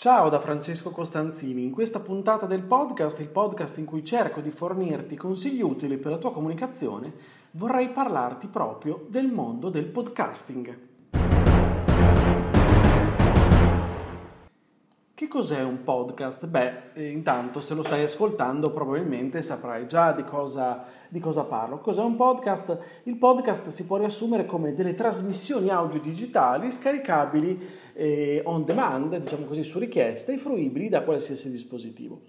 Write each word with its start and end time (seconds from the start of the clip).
Ciao 0.00 0.30
da 0.30 0.40
Francesco 0.40 0.92
Costanzini, 0.92 1.62
in 1.62 1.72
questa 1.72 2.00
puntata 2.00 2.46
del 2.46 2.62
podcast, 2.62 3.20
il 3.20 3.28
podcast 3.28 3.76
in 3.76 3.84
cui 3.84 4.02
cerco 4.02 4.40
di 4.40 4.50
fornirti 4.50 5.14
consigli 5.14 5.60
utili 5.60 5.98
per 5.98 6.12
la 6.12 6.16
tua 6.16 6.32
comunicazione, 6.32 7.12
vorrei 7.50 7.90
parlarti 7.90 8.46
proprio 8.46 9.04
del 9.08 9.30
mondo 9.30 9.68
del 9.68 9.84
podcasting. 9.84 10.89
Che 15.20 15.28
cos'è 15.28 15.62
un 15.62 15.82
podcast? 15.82 16.46
Beh, 16.46 16.94
eh, 16.94 17.10
intanto 17.10 17.60
se 17.60 17.74
lo 17.74 17.82
stai 17.82 18.04
ascoltando 18.04 18.70
probabilmente 18.70 19.42
saprai 19.42 19.86
già 19.86 20.12
di 20.12 20.24
cosa, 20.24 20.86
di 21.10 21.20
cosa, 21.20 21.44
parlo. 21.44 21.80
Cos'è 21.80 22.00
un 22.00 22.16
podcast? 22.16 22.78
Il 23.02 23.16
podcast 23.16 23.68
si 23.68 23.84
può 23.84 23.98
riassumere 23.98 24.46
come 24.46 24.72
delle 24.72 24.94
trasmissioni 24.94 25.68
audio 25.68 26.00
digitali 26.00 26.72
scaricabili 26.72 27.68
eh, 27.92 28.40
on 28.46 28.64
demand, 28.64 29.14
diciamo 29.18 29.44
così, 29.44 29.62
su 29.62 29.78
richiesta 29.78 30.32
e 30.32 30.38
fruibili 30.38 30.88
da 30.88 31.02
qualsiasi 31.02 31.50
dispositivo. 31.50 32.22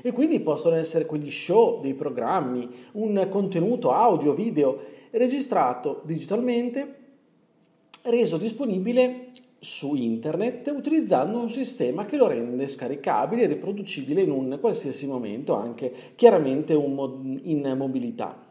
E 0.00 0.12
quindi 0.12 0.40
possono 0.40 0.76
essere 0.76 1.04
quegli 1.04 1.30
show, 1.30 1.82
dei 1.82 1.92
programmi, 1.92 2.86
un 2.92 3.28
contenuto 3.30 3.92
audio, 3.92 4.32
video 4.32 4.84
registrato 5.10 6.00
digitalmente, 6.06 6.94
reso 8.04 8.38
disponibile 8.38 9.32
su 9.60 9.94
internet 9.94 10.72
utilizzando 10.74 11.38
un 11.38 11.48
sistema 11.48 12.04
che 12.04 12.16
lo 12.16 12.28
rende 12.28 12.68
scaricabile 12.68 13.42
e 13.42 13.46
riproducibile 13.46 14.22
in 14.22 14.30
un 14.30 14.58
qualsiasi 14.60 15.06
momento, 15.06 15.54
anche 15.56 15.92
chiaramente 16.14 16.72
in 16.74 17.74
mobilità. 17.76 18.46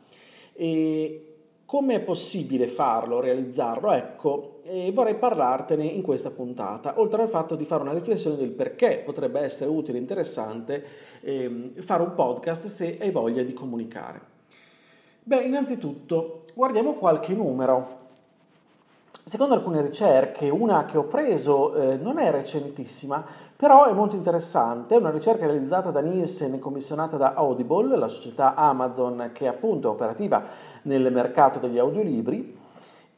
E 0.53 1.22
come 1.66 1.95
è 1.95 2.00
possibile 2.02 2.67
farlo, 2.67 3.19
realizzarlo? 3.19 3.91
Ecco, 3.91 4.61
vorrei 4.94 5.16
parlartene 5.16 5.85
in 5.85 6.02
questa 6.02 6.30
puntata, 6.30 7.00
oltre 7.00 7.22
al 7.22 7.30
fatto 7.30 7.55
di 7.55 7.66
fare 7.66 7.83
una 7.83 7.94
riflessione 7.94 8.35
del 8.35 8.52
perché 8.52 9.02
potrebbe 9.03 9.39
essere 9.39 9.69
utile 9.69 9.97
e 9.97 10.02
interessante 10.02 10.85
eh, 11.22 11.72
fare 11.75 12.03
un 12.03 12.13
podcast 12.16 12.67
se 12.67 12.97
hai 13.00 13.11
voglia 13.11 13.44
di 13.44 13.53
comunicare. 13.53 14.22
Beh, 15.23 15.44
innanzitutto 15.44 16.45
guardiamo 16.53 16.94
qualche 16.94 17.33
numero. 17.33 17.97
Secondo 19.30 19.56
alcune 19.56 19.81
ricerche, 19.81 20.47
una 20.47 20.86
che 20.86 20.97
ho 20.97 21.03
preso 21.03 21.75
eh, 21.75 21.97
non 21.97 22.17
è 22.17 22.31
recentissima, 22.31 23.25
però 23.58 23.86
è 23.86 23.92
molto 23.92 24.16
interessante, 24.16 24.95
è 24.95 24.97
una 24.97 25.09
ricerca 25.09 25.45
realizzata 25.45 25.92
da 25.92 26.00
Nielsen 26.00 26.53
e 26.53 26.59
commissionata 26.59 27.17
da 27.17 27.34
Audible, 27.34 27.97
la 27.97 28.08
società 28.08 28.56
Amazon 28.56 29.31
che 29.34 29.47
appunto 29.47 29.89
è 29.89 29.92
operativa 29.92 30.45
nel 30.84 31.11
mercato 31.11 31.59
degli 31.59 31.78
audiolibri 31.78 32.58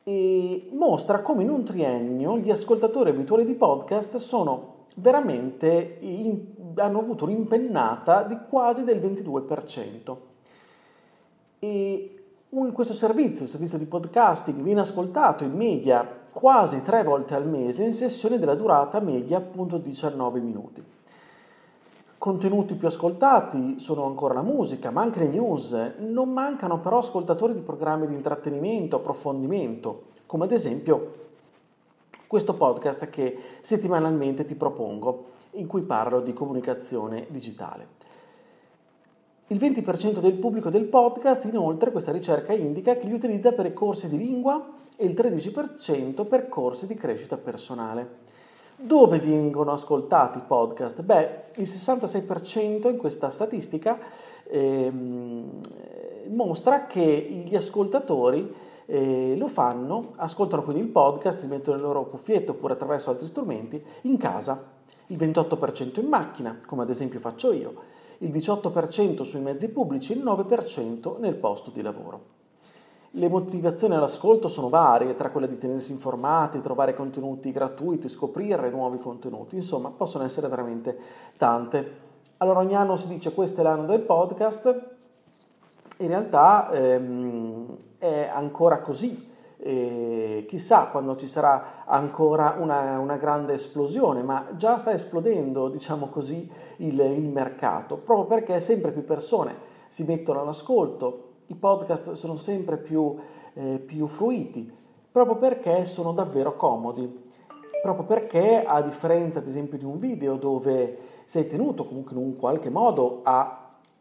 e 0.01 0.69
mostra 0.71 1.21
come 1.21 1.43
in 1.43 1.51
un 1.51 1.63
triennio 1.63 2.39
gli 2.39 2.49
ascoltatori 2.49 3.11
abituali 3.11 3.45
di 3.45 3.53
podcast 3.53 4.15
sono 4.15 4.85
veramente 4.95 5.97
in, 5.99 6.43
hanno 6.77 6.99
avuto 7.01 7.25
un'impennata 7.25 8.23
di 8.23 8.35
quasi 8.49 8.83
del 8.83 8.97
22%. 8.97 10.15
E 11.59 12.18
un, 12.49 12.71
questo 12.71 12.93
servizio, 12.93 13.43
il 13.43 13.51
servizio 13.51 13.77
di 13.77 13.85
podcasting, 13.85 14.61
viene 14.61 14.81
ascoltato 14.81 15.43
in 15.43 15.53
media 15.53 16.07
quasi 16.31 16.81
tre 16.81 17.03
volte 17.03 17.35
al 17.35 17.47
mese 17.47 17.83
in 17.83 17.93
sessioni 17.93 18.39
della 18.39 18.55
durata 18.55 18.99
media 18.99 19.37
appunto 19.37 19.77
19 19.77 20.39
minuti. 20.39 20.83
Contenuti 22.17 22.73
più 22.73 22.87
ascoltati 22.87 23.79
sono 23.79 24.05
ancora 24.05 24.33
la 24.33 24.41
musica, 24.41 24.89
ma 24.89 25.01
anche 25.01 25.19
le 25.19 25.27
news. 25.27 25.93
Non 25.99 26.33
mancano 26.33 26.79
però 26.79 26.97
ascoltatori 26.97 27.53
di 27.53 27.61
programmi 27.61 28.07
di 28.07 28.15
intrattenimento, 28.15 28.97
approfondimento, 28.97 30.03
come 30.25 30.45
ad 30.45 30.51
esempio 30.51 31.13
questo 32.27 32.55
podcast 32.55 33.09
che 33.09 33.39
settimanalmente 33.61 34.45
ti 34.45 34.55
propongo, 34.55 35.25
in 35.51 35.67
cui 35.67 35.81
parlo 35.81 36.19
di 36.19 36.33
comunicazione 36.33 37.25
digitale. 37.29 37.98
Il 39.51 39.57
20% 39.57 40.19
del 40.19 40.33
pubblico 40.33 40.69
del 40.69 40.83
podcast, 40.83 41.43
inoltre, 41.45 41.91
questa 41.91 42.11
ricerca 42.11 42.53
indica 42.53 42.95
che 42.95 43.07
li 43.07 43.13
utilizza 43.13 43.51
per 43.51 43.73
corsi 43.73 44.07
di 44.07 44.15
lingua 44.15 44.63
e 44.95 45.07
il 45.07 45.15
13% 45.15 46.27
per 46.27 46.49
corsi 46.49 46.85
di 46.85 46.93
crescita 46.93 47.35
personale. 47.35 48.27
Dove 48.75 49.17
vengono 49.17 49.71
ascoltati 49.71 50.37
i 50.37 50.43
podcast? 50.45 51.01
Beh, 51.01 51.29
il 51.55 51.67
66% 51.67 52.89
in 52.89 52.97
questa 52.97 53.31
statistica 53.31 53.97
ehm, 54.43 55.61
mostra 56.27 56.85
che 56.85 57.43
gli 57.43 57.55
ascoltatori 57.55 58.53
eh, 58.85 59.35
lo 59.35 59.47
fanno, 59.47 60.13
ascoltano 60.17 60.61
quindi 60.61 60.83
il 60.83 60.89
podcast, 60.89 61.39
si 61.39 61.47
mettono 61.47 61.75
il 61.75 61.81
loro 61.81 62.05
cuffietto 62.05 62.51
oppure 62.51 62.73
attraverso 62.73 63.09
altri 63.09 63.25
strumenti 63.25 63.83
in 64.01 64.17
casa, 64.17 64.63
il 65.07 65.17
28% 65.17 66.01
in 66.01 66.07
macchina, 66.07 66.61
come 66.67 66.83
ad 66.83 66.89
esempio 66.91 67.19
faccio 67.19 67.51
io, 67.51 67.97
il 68.19 68.31
18% 68.31 69.23
sui 69.23 69.39
mezzi 69.39 69.67
pubblici, 69.69 70.13
il 70.13 70.23
9% 70.23 71.19
nel 71.19 71.35
posto 71.35 71.69
di 71.71 71.81
lavoro. 71.81 72.37
Le 73.11 73.27
motivazioni 73.27 73.95
all'ascolto 73.95 74.47
sono 74.47 74.69
varie, 74.69 75.15
tra 75.15 75.31
quelle 75.31 75.47
di 75.47 75.57
tenersi 75.57 75.91
informati, 75.91 76.61
trovare 76.61 76.93
contenuti 76.93 77.51
gratuiti, 77.51 78.07
scoprire 78.07 78.69
nuovi 78.69 78.99
contenuti, 78.99 79.55
insomma 79.55 79.89
possono 79.89 80.23
essere 80.25 80.47
veramente 80.47 80.97
tante. 81.37 82.07
Allora 82.37 82.59
ogni 82.59 82.75
anno 82.75 82.95
si 82.97 83.07
dice 83.07 83.33
questo 83.33 83.61
è 83.61 83.63
l'anno 83.63 83.85
del 83.85 84.01
podcast, 84.01 84.89
in 85.97 86.07
realtà 86.07 86.69
ehm, 86.71 87.75
è 87.97 88.29
ancora 88.31 88.79
così, 88.79 89.28
e 89.61 90.45
chissà 90.47 90.85
quando 90.85 91.17
ci 91.17 91.27
sarà 91.27 91.83
ancora 91.85 92.55
una, 92.57 92.97
una, 92.97 93.17
grande 93.17 93.53
esplosione, 93.53 94.23
ma 94.23 94.47
già 94.55 94.77
sta 94.77 94.93
esplodendo, 94.93 95.67
diciamo 95.67 96.07
così, 96.07 96.49
il, 96.77 96.97
il 96.99 97.27
mercato, 97.27 97.97
proprio 97.97 98.25
perché 98.25 98.61
sempre 98.61 98.91
più 98.91 99.03
persone 99.03 99.67
si 99.89 100.03
mettono 100.03 100.41
all'ascolto, 100.41 101.23
i 101.47 101.55
podcast 101.55 102.13
sono 102.13 102.37
sempre 102.37 102.77
più, 102.77 103.15
eh, 103.53 103.79
più 103.79 104.07
fruiti, 104.07 104.71
proprio 105.11 105.35
perché 105.35 105.83
sono 105.83 106.13
davvero 106.13 106.55
comodi, 106.55 107.27
proprio 107.81 108.05
perché 108.05 108.63
a 108.63 108.81
differenza 108.81 109.39
ad 109.39 109.47
esempio 109.47 109.77
di 109.77 109.85
un 109.85 109.99
video 109.99 110.35
dove 110.35 110.97
sei 111.25 111.47
tenuto 111.47 111.85
comunque 111.85 112.15
in 112.15 112.21
un 112.21 112.37
qualche 112.37 112.69
modo 112.69 113.21
a, 113.23 113.58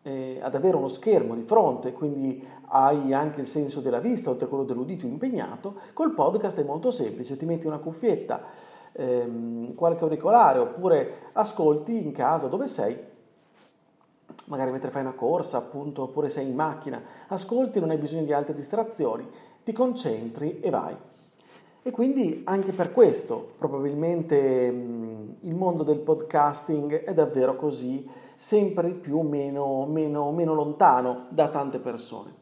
eh, 0.08 0.38
ad 0.40 0.54
avere 0.54 0.76
uno 0.76 0.88
schermo 0.88 1.34
di 1.34 1.42
fronte, 1.42 1.92
quindi 1.92 2.42
hai 2.68 3.12
anche 3.12 3.40
il 3.40 3.46
senso 3.46 3.80
della 3.80 4.00
vista 4.00 4.30
oltre 4.30 4.46
a 4.46 4.48
quello 4.48 4.64
dell'udito 4.64 5.06
impegnato, 5.06 5.74
col 5.92 6.12
podcast 6.12 6.58
è 6.58 6.64
molto 6.64 6.90
semplice, 6.90 7.36
ti 7.36 7.44
metti 7.44 7.66
una 7.66 7.78
cuffietta, 7.78 8.42
ehm, 8.92 9.74
qualche 9.74 10.04
auricolare 10.04 10.58
oppure 10.58 11.30
ascolti 11.32 12.02
in 12.02 12.12
casa 12.12 12.48
dove 12.48 12.66
sei 12.66 13.16
magari 14.46 14.70
mentre 14.70 14.90
fai 14.90 15.02
una 15.02 15.12
corsa, 15.12 15.58
appunto, 15.58 16.04
oppure 16.04 16.30
sei 16.30 16.48
in 16.48 16.54
macchina, 16.54 17.02
ascolti, 17.26 17.80
non 17.80 17.90
hai 17.90 17.98
bisogno 17.98 18.24
di 18.24 18.32
altre 18.32 18.54
distrazioni, 18.54 19.28
ti 19.62 19.72
concentri 19.72 20.60
e 20.60 20.70
vai. 20.70 20.96
E 21.82 21.90
quindi 21.90 22.42
anche 22.44 22.72
per 22.72 22.92
questo 22.92 23.50
probabilmente 23.58 24.70
mh, 24.70 25.36
il 25.40 25.54
mondo 25.54 25.82
del 25.82 25.98
podcasting 25.98 27.04
è 27.04 27.12
davvero 27.12 27.56
così, 27.56 28.08
sempre 28.38 28.90
più 28.90 29.20
meno, 29.22 29.84
meno, 29.86 30.30
meno 30.30 30.54
lontano 30.54 31.26
da 31.30 31.48
tante 31.48 31.80
persone. 31.80 32.32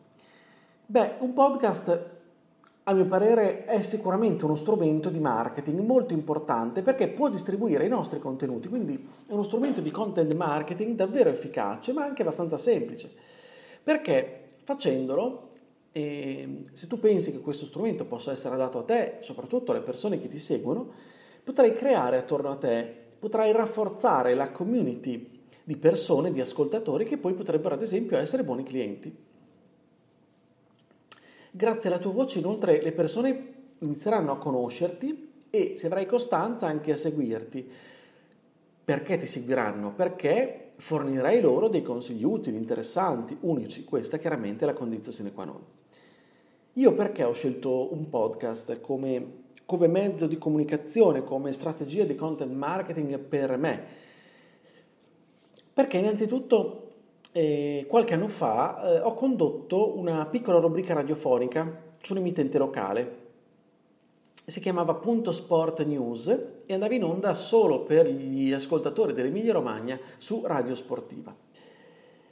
Beh, 0.85 1.15
un 1.21 1.33
podcast 1.33 2.11
a 2.85 2.93
mio 2.93 3.07
parere 3.07 3.65
è 3.65 3.81
sicuramente 3.81 4.45
uno 4.45 4.57
strumento 4.57 5.09
di 5.09 5.19
marketing 5.19 5.81
molto 5.81 6.13
importante 6.13 6.83
perché 6.83 7.09
può 7.09 7.31
distribuire 7.31 7.87
i 7.87 7.89
nostri 7.89 8.19
contenuti, 8.19 8.69
quindi 8.69 9.09
è 9.27 9.33
uno 9.33 9.43
strumento 9.43 9.81
di 9.81 9.91
content 9.91 10.33
marketing 10.35 10.95
davvero 10.95 11.31
efficace 11.31 11.95
ma 11.95 12.05
anche 12.05 12.21
abbastanza 12.21 12.59
semplice, 12.59 13.11
perché 13.83 14.51
facendolo, 14.65 15.53
eh, 15.93 16.67
se 16.75 16.87
tu 16.87 17.01
pensi 17.01 17.33
che 17.33 17.41
questo 17.41 17.65
strumento 17.65 18.05
possa 18.05 18.33
essere 18.33 18.55
adatto 18.55 18.81
a 18.81 18.85
te, 18.85 19.17
soprattutto 19.21 19.73
alle 19.73 19.81
persone 19.81 20.21
che 20.21 20.29
ti 20.29 20.39
seguono, 20.39 20.91
potrai 21.43 21.75
creare 21.75 22.19
attorno 22.19 22.51
a 22.51 22.57
te, 22.57 22.95
potrai 23.19 23.51
rafforzare 23.51 24.35
la 24.35 24.51
community 24.51 25.36
di 25.67 25.77
persone, 25.77 26.31
di 26.31 26.41
ascoltatori 26.41 27.05
che 27.05 27.17
poi 27.17 27.35
potrebbero 27.35 27.75
ad 27.75 27.83
esempio 27.83 28.17
essere 28.17 28.45
buoni 28.45 28.63
clienti. 28.63 29.13
Grazie 31.51 31.89
alla 31.89 31.99
tua 31.99 32.13
voce 32.13 32.39
inoltre 32.39 32.81
le 32.81 32.93
persone 32.93 33.55
inizieranno 33.81 34.31
a 34.31 34.39
conoscerti 34.39 35.33
e 35.51 35.73
se 35.77 35.87
avrai 35.87 36.07
costanza 36.07 36.69
anche 36.69 36.93
a 36.93 36.97
seguirti. 36.97 37.69
Perché 38.85 39.19
ti 39.19 39.27
seguiranno? 39.27 39.93
Perché 39.93 40.71
fornirei 40.77 41.41
loro 41.41 41.67
dei 41.67 41.83
consigli 41.83 42.23
utili, 42.23 42.59
interessanti, 42.59 43.37
unici. 43.41 43.83
Questa 43.83 44.19
chiaramente 44.19 44.63
è 44.63 44.67
la 44.69 44.73
condizione 44.73 45.17
sine 45.17 45.33
qua 45.33 45.47
non. 45.47 45.61
Io 46.75 46.95
perché 46.95 47.25
ho 47.25 47.33
scelto 47.33 47.93
un 47.93 48.09
podcast 48.09 48.81
come, 48.81 49.43
come 49.65 49.89
mezzo 49.89 50.29
di 50.29 50.39
comunicazione, 50.39 51.25
come 51.25 51.51
strategia 51.51 52.05
di 52.05 52.15
content 52.15 52.53
marketing 52.53 53.19
per 53.19 53.57
me? 53.57 54.05
Perché 55.77 55.99
innanzitutto 55.99 56.93
eh, 57.33 57.85
qualche 57.87 58.15
anno 58.15 58.29
fa 58.29 58.95
eh, 58.95 59.01
ho 59.01 59.13
condotto 59.13 59.99
una 59.99 60.25
piccola 60.25 60.59
rubrica 60.59 60.95
radiofonica 60.95 61.83
su 62.01 62.15
un 62.15 62.21
emittente 62.21 62.57
locale. 62.57 63.17
Si 64.47 64.59
chiamava 64.59 64.95
Punto 64.95 65.33
Sport 65.33 65.85
News 65.85 66.29
e 66.65 66.73
andava 66.73 66.95
in 66.95 67.05
onda 67.05 67.35
solo 67.35 67.81
per 67.81 68.09
gli 68.09 68.55
ascoltatori 68.55 69.13
dell'Emilia 69.13 69.53
Romagna 69.53 70.01
su 70.17 70.41
Radio 70.47 70.75
Sportiva. 70.75 71.37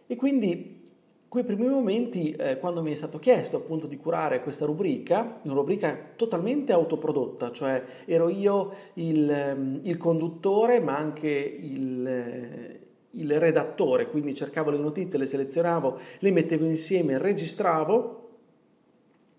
E 0.07 0.17
quindi 0.17 0.81
quei 1.29 1.45
primi 1.45 1.67
momenti, 1.67 2.33
eh, 2.33 2.59
quando 2.59 2.81
mi 2.81 2.93
è 2.93 2.95
stato 2.95 3.19
chiesto 3.19 3.59
appunto 3.59 3.87
di 3.87 3.99
curare 3.99 4.43
questa 4.43 4.65
rubrica, 4.65 5.41
una 5.43 5.53
rubrica 5.53 6.13
totalmente 6.17 6.73
autoprodotta, 6.73 7.53
cioè 7.53 7.85
ero 8.07 8.31
io 8.31 8.73
il, 8.95 9.31
ehm, 9.31 9.81
il 9.83 9.99
conduttore 9.99 10.81
ma 10.81 10.97
anche 10.97 11.29
il, 11.29 12.07
eh, 12.07 12.84
il, 13.17 13.39
redattore, 13.39 14.09
quindi 14.09 14.35
cercavo 14.35 14.71
le 14.71 14.79
notizie, 14.79 15.19
le 15.19 15.27
selezionavo, 15.27 15.99
le 16.19 16.31
mettevo 16.31 16.65
insieme, 16.65 17.19
registravo 17.19 18.21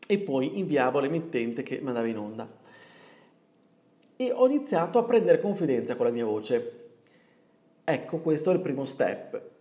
e 0.08 0.18
poi 0.20 0.60
inviavo 0.60 1.00
all'emittente 1.00 1.64
che 1.64 1.80
mandava 1.82 2.08
in 2.08 2.18
onda. 2.18 2.48
E 4.18 4.32
ho 4.32 4.48
iniziato 4.48 5.00
a 5.00 5.04
prendere 5.04 5.40
confidenza 5.40 5.96
con 5.96 6.06
la 6.06 6.12
mia 6.12 6.26
voce. 6.26 6.84
Ecco, 7.84 8.20
questo 8.20 8.52
è 8.52 8.54
il 8.54 8.62
primo 8.62 8.86
step 8.86 9.54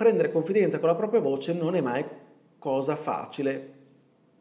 prendere 0.00 0.32
confidenza 0.32 0.78
con 0.78 0.88
la 0.88 0.94
propria 0.94 1.20
voce 1.20 1.52
non 1.52 1.74
è 1.74 1.82
mai 1.82 2.02
cosa 2.58 2.96
facile. 2.96 3.72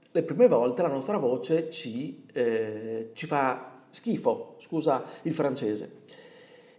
Le 0.10 0.24
prime 0.24 0.48
volte 0.48 0.82
la 0.82 0.88
nostra 0.88 1.18
voce 1.18 1.70
ci, 1.70 2.24
eh, 2.32 3.10
ci 3.12 3.26
fa 3.26 3.82
schifo, 3.90 4.56
scusa 4.60 5.04
il 5.24 5.34
francese. 5.34 6.04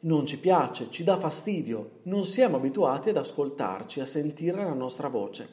Non 0.02 0.25
ci 0.25 0.38
piace, 0.38 0.87
ci 0.91 1.05
dà 1.05 1.19
fastidio, 1.19 1.99
non 2.05 2.25
siamo 2.25 2.56
abituati 2.56 3.11
ad 3.11 3.19
ascoltarci, 3.19 4.00
a 4.00 4.06
sentire 4.06 4.64
la 4.64 4.73
nostra 4.73 5.08
voce. 5.08 5.49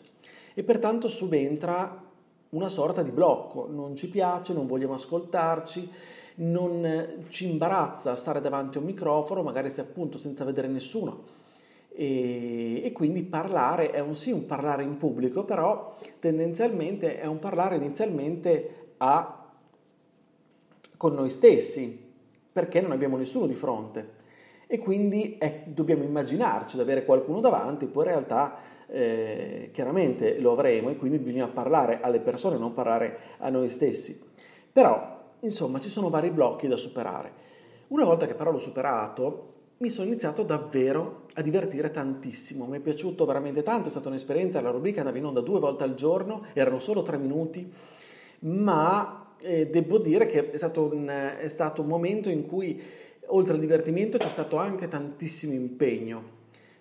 E 0.54 0.64
pertanto 0.64 1.10
subentra 1.10 2.02
una 2.50 2.70
sorta 2.70 3.04
di 3.04 3.12
blocco, 3.12 3.68
non 3.70 3.98
ci 3.98 4.10
piace, 4.10 4.54
non 4.54 4.66
vogliamo 4.66 4.94
ascoltarci, 4.94 5.92
non 6.36 7.26
ci 7.28 7.50
imbarazza 7.50 8.16
stare 8.16 8.40
davanti 8.40 8.78
a 8.78 8.80
un 8.80 8.86
microfono, 8.86 9.44
magari 9.44 9.70
se 9.70 9.82
appunto 9.82 10.18
senza 10.18 10.46
vedere 10.46 10.70
nessuno. 10.70 11.24
E, 11.94 12.86
e, 12.86 12.92
quindi 12.94 13.24
parlare 13.24 13.92
è 13.92 14.00
un 14.00 14.16
sì 14.16 14.32
un 14.32 14.46
parlare 14.46 14.84
in 14.84 14.96
pubblico, 14.96 15.44
però 15.44 15.98
tendenzialmente 16.20 17.20
è 17.20 17.26
un 17.26 17.40
parlare 17.40 17.76
inizialmente 17.76 18.94
a, 18.98 19.46
con 20.96 21.14
noi 21.14 21.30
stessi, 21.32 22.06
perché 22.54 22.80
non 22.80 22.92
abbiamo 22.92 23.18
nessuno 23.18 23.46
di 23.46 23.56
fronte 23.56 24.16
e 24.68 24.80
quindi 24.80 25.38
è, 25.40 25.64
dobbiamo 25.66 26.04
immaginarci 26.04 26.76
di 26.76 26.82
avere 26.82 27.06
qualcuno 27.06 27.40
davanti, 27.40 27.86
poi 27.86 28.04
in 28.04 28.10
realtà 28.10 28.58
eh, 28.88 29.70
chiaramente 29.74 30.40
lo 30.40 30.52
avremo 30.52 30.90
e 30.90 30.98
quindi 30.98 31.20
bisogna 31.20 31.48
parlare 31.48 32.00
alle 32.02 32.20
persone, 32.20 32.58
non 32.58 32.74
parlare 32.74 33.18
a 33.38 33.50
noi 33.50 33.70
stessi. 33.70 34.20
Però, 34.72 35.20
insomma, 35.40 35.80
ci 35.80 35.90
sono 35.90 36.10
vari 36.10 36.30
blocchi 36.32 36.68
da 36.68 36.78
superare. 36.78 37.46
Una 37.88 38.04
volta 38.04 38.28
che 38.28 38.34
però 38.34 38.52
l'ho 38.52 38.60
superato, 38.60 39.54
mi 39.78 39.90
sono 39.90 40.08
iniziato 40.08 40.44
davvero 40.44 41.26
a 41.36 41.42
divertire 41.42 41.92
tantissimo, 41.92 42.66
mi 42.66 42.78
è 42.78 42.82
piaciuto 42.82 43.26
veramente 43.26 43.64
tanto, 43.64 43.88
è 43.88 43.92
stata 43.92 44.10
un'esperienza, 44.10 44.60
la 44.60 44.72
rubrica 44.72 45.00
andava 45.00 45.18
in 45.18 45.26
onda 45.26 45.42
due 45.42 45.60
volte 45.60 45.84
al 45.84 45.94
giorno, 45.94 46.46
erano 46.54 46.80
solo 46.80 47.04
tre 47.04 47.18
minuti, 47.18 47.72
ma 48.40 49.34
eh, 49.40 49.68
devo 49.68 50.00
dire 50.00 50.26
che 50.26 50.50
è 50.50 50.58
stato, 50.58 50.90
un, 50.92 51.08
è 51.08 51.48
stato 51.48 51.82
un 51.82 51.88
momento 51.88 52.30
in 52.30 52.48
cui 52.48 52.82
oltre 53.28 53.54
al 53.54 53.60
divertimento 53.60 54.18
c'è 54.18 54.30
stato 54.30 54.58
anche 54.58 54.88
tantissimo 54.88 55.54
impegno, 55.54 56.36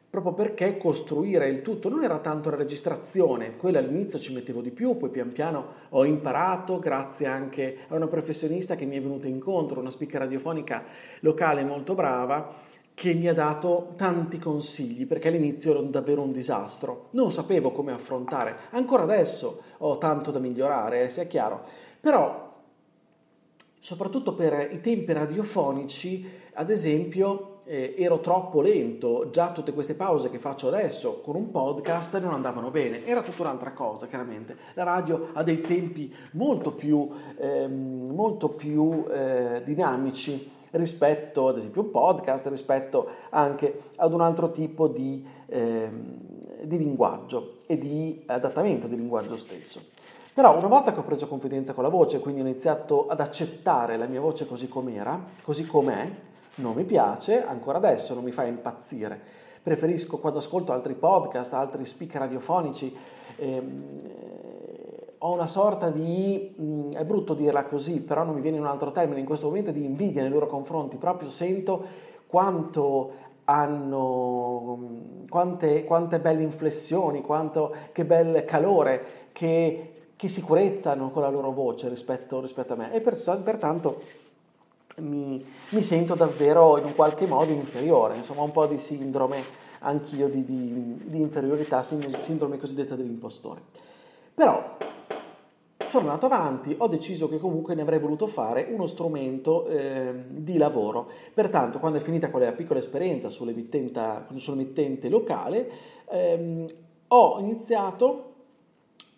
proprio 0.09 0.33
perché 0.33 0.79
costruire 0.79 1.49
il 1.49 1.63
tutto 1.63 1.89
non 1.89 2.03
era 2.03 2.19
tanto 2.19 2.51
la 2.51 2.57
registrazione, 2.57 3.57
quella 3.57 3.79
all'inizio 3.79 4.19
ci 4.19 4.33
mettevo 4.33 4.61
di 4.61 4.71
più, 4.71 4.97
poi 4.97 5.11
pian 5.11 5.33
piano 5.33 5.75
ho 5.91 6.05
imparato, 6.05 6.79
grazie 6.79 7.27
anche 7.27 7.79
a 7.89 7.97
una 7.97 8.07
professionista 8.07 8.75
che 8.77 8.85
mi 8.85 8.97
è 8.97 9.03
venuta 9.03 9.27
incontro, 9.27 9.81
una 9.81 9.91
speaker 9.91 10.21
radiofonica 10.21 10.85
locale 11.21 11.65
molto 11.65 11.95
brava, 11.95 12.65
che 12.95 13.13
mi 13.13 13.29
ha 13.29 13.35
dato 13.35 13.93
tanti 13.97 14.39
consigli 14.39 15.07
perché 15.07 15.29
all'inizio 15.29 15.73
ero 15.73 15.83
davvero 15.83 16.23
un 16.23 16.33
disastro, 16.33 17.09
non 17.11 17.31
sapevo 17.31 17.71
come 17.71 17.93
affrontare, 17.93 18.57
ancora 18.71 19.03
adesso 19.03 19.61
ho 19.77 19.99
tanto 19.99 20.31
da 20.31 20.39
migliorare, 20.39 21.03
eh, 21.03 21.09
sia 21.11 21.25
chiaro, 21.25 21.65
però 22.01 22.46
soprattutto 23.81 24.35
per 24.35 24.71
i 24.73 24.81
tempi 24.81 25.13
radiofonici, 25.13 26.29
ad 26.55 26.71
esempio, 26.71 27.61
eh, 27.65 27.95
ero 27.99 28.21
troppo 28.21 28.61
lento, 28.61 29.29
già 29.31 29.53
tutte 29.53 29.73
queste 29.73 29.95
pause 29.95 30.31
che 30.31 30.39
faccio 30.39 30.69
adesso 30.69 31.21
con 31.21 31.35
un 31.35 31.51
podcast 31.51 32.17
non 32.19 32.33
andavano 32.33 32.71
bene, 32.71 33.05
era 33.05 33.23
tutta 33.23 33.43
un'altra 33.43 33.73
cosa 33.73 34.07
chiaramente, 34.07 34.57
la 34.75 34.85
radio 34.85 35.31
ha 35.33 35.43
dei 35.43 35.61
tempi 35.61 36.15
molto 36.33 36.73
più, 36.73 37.11
eh, 37.37 37.67
molto 37.67 38.51
più 38.51 39.05
eh, 39.11 39.63
dinamici 39.65 40.55
rispetto 40.71 41.49
ad 41.49 41.57
esempio 41.57 41.83
un 41.83 41.91
podcast, 41.91 42.47
rispetto 42.49 43.09
anche 43.31 43.91
ad 43.97 44.13
un 44.13 44.21
altro 44.21 44.51
tipo 44.51 44.89
di, 44.89 45.25
eh, 45.47 45.89
di 46.63 46.79
linguaggio 46.79 47.59
e 47.67 47.79
di 47.79 48.23
adattamento 48.27 48.87
di 48.87 48.97
linguaggio 48.97 49.37
stesso. 49.37 49.81
Però 50.37 50.55
una 50.55 50.67
volta 50.67 50.93
che 50.93 51.01
ho 51.01 51.03
preso 51.03 51.29
confidenza 51.29 51.73
con 51.73 51.83
la 51.83 51.89
voce, 51.89 52.21
quindi 52.21 52.43
ho 52.43 52.45
iniziato 52.45 53.07
ad 53.09 53.21
accettare 53.21 53.97
la 53.97 54.05
mia 54.05 54.21
voce 54.21 54.47
così 54.47 54.69
com'era, 54.69 55.19
così 55.43 55.65
com'è, 55.65 56.07
non 56.57 56.75
mi 56.75 56.85
piace, 56.85 57.43
ancora 57.43 57.79
adesso 57.79 58.13
non 58.13 58.23
mi 58.23 58.33
fa 58.33 58.45
impazzire. 58.45 59.19
Preferisco 59.63 60.19
quando 60.19 60.41
ascolto 60.41 60.73
altri 60.73 60.93
podcast, 60.93 61.55
altri 61.55 61.87
speaker 61.87 62.21
radiofonici, 62.21 62.95
ehm, 63.37 64.01
ho 65.17 65.33
una 65.33 65.47
sorta 65.47 65.89
di, 65.89 66.53
mh, 66.55 66.65
mm, 66.65 66.93
è 66.93 67.05
brutto 67.07 67.33
dirla 67.33 67.65
così, 67.65 68.01
però 68.01 68.23
non 68.23 68.35
mi 68.35 68.43
viene 68.43 68.59
un 68.59 68.67
altro 68.67 68.93
termine 68.93 69.21
in 69.21 69.27
questo 69.27 69.47
momento, 69.47 69.71
di 69.71 69.87
invidia 69.87 70.21
nei 70.21 70.31
loro 70.31 70.49
confronti, 70.49 70.99
proprio 70.99 71.31
sento 71.31 71.83
quanto 72.27 73.13
hanno, 73.45 74.79
quante, 75.31 75.85
quante 75.85 76.19
belle 76.19 76.43
inflessioni, 76.43 77.23
quanto, 77.23 77.75
che 77.93 78.05
bel 78.05 78.45
calore, 78.45 79.31
che, 79.33 79.93
che 80.17 80.29
sicurezza 80.29 80.93
hanno 80.93 81.11
con 81.11 81.23
la 81.23 81.29
loro 81.29 81.53
voce 81.53 81.89
rispetto, 81.89 82.41
rispetto 82.41 82.73
a 82.73 82.77
me 82.77 82.93
e 82.93 83.01
per, 83.01 83.21
pertanto 83.43 84.03
mi, 84.99 85.45
mi, 85.71 85.83
sento 85.83 86.15
davvero 86.15 86.79
in 86.79 86.87
un 86.87 86.95
qualche 86.95 87.27
modo 87.27 87.53
inferiore, 87.53 88.17
insomma 88.17 88.43
un 88.43 88.51
po' 88.51 88.67
di 88.67 88.79
sindrome 88.79 89.43
anch'io 89.81 90.29
di, 90.29 90.43
di, 90.45 91.01
di 91.05 91.21
inferiorità, 91.21 91.83
sindrome 91.83 92.59
cosiddetta 92.59 92.95
dell'impostore. 92.95 93.61
Però 94.35 94.77
sono 95.89 96.09
andato 96.09 96.27
avanti, 96.27 96.75
ho 96.79 96.89
deciso 96.89 97.29
che 97.29 97.39
comunque 97.39 97.75
ne 97.75 97.83
avrei 97.83 97.99
voluto 97.99 98.27
fare 98.27 98.67
uno 98.71 98.87
strumento 98.87 99.67
eh, 99.67 100.13
di 100.29 100.57
lavoro. 100.57 101.09
Pertanto, 101.33 101.79
quando 101.79 101.99
è 101.99 102.01
finita 102.01 102.31
quella 102.31 102.53
piccola 102.53 102.79
esperienza 102.79 103.29
sull'emittente 103.29 105.09
locale, 105.09 105.71
ehm, 106.09 106.67
ho 107.09 107.39
iniziato 107.39 108.35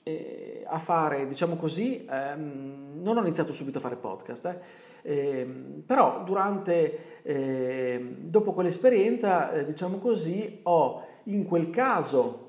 eh, 0.09 0.65
a 0.67 0.79
fare, 0.79 1.27
diciamo 1.27 1.57
così, 1.57 2.07
ehm, 2.09 3.01
non 3.03 3.17
ho 3.17 3.21
iniziato 3.21 3.53
subito 3.53 3.79
a 3.79 3.81
fare 3.81 3.97
podcast, 3.97 4.47
eh, 4.47 4.61
ehm, 5.03 5.83
però 5.85 6.23
durante, 6.25 7.23
ehm, 7.23 8.17
dopo 8.21 8.53
quell'esperienza, 8.53 9.53
eh, 9.53 9.65
diciamo 9.67 9.99
così, 9.99 10.61
ho 10.63 11.05
in 11.25 11.45
quel 11.45 11.71
caso 11.71 12.47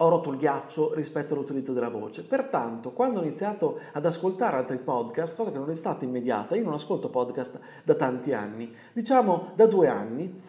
ho 0.00 0.08
rotto 0.08 0.30
il 0.30 0.38
ghiaccio 0.38 0.94
rispetto 0.94 1.34
all'utilizzo 1.34 1.72
della 1.72 1.88
voce. 1.88 2.22
Pertanto, 2.22 2.90
quando 2.90 3.18
ho 3.18 3.24
iniziato 3.24 3.80
ad 3.92 4.06
ascoltare 4.06 4.56
altri 4.56 4.78
podcast, 4.78 5.34
cosa 5.34 5.50
che 5.50 5.58
non 5.58 5.70
è 5.70 5.74
stata 5.74 6.04
immediata, 6.04 6.54
io 6.54 6.62
non 6.62 6.74
ascolto 6.74 7.08
podcast 7.08 7.58
da 7.82 7.94
tanti 7.94 8.32
anni, 8.32 8.72
diciamo 8.92 9.52
da 9.56 9.66
due 9.66 9.88
anni, 9.88 10.40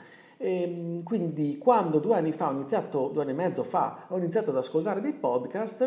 e 0.41 0.61
ehm, 0.61 1.03
quindi 1.03 1.57
quando 1.57 1.99
due 1.99 2.15
anni 2.15 2.31
fa 2.31 2.47
ho 2.47 2.53
iniziato, 2.53 3.09
due 3.11 3.23
anni 3.23 3.31
e 3.31 3.35
mezzo 3.35 3.63
fa, 3.63 4.05
ho 4.07 4.17
iniziato 4.17 4.51
ad 4.51 4.55
ascoltare 4.55 5.01
dei 5.01 5.11
podcast, 5.11 5.81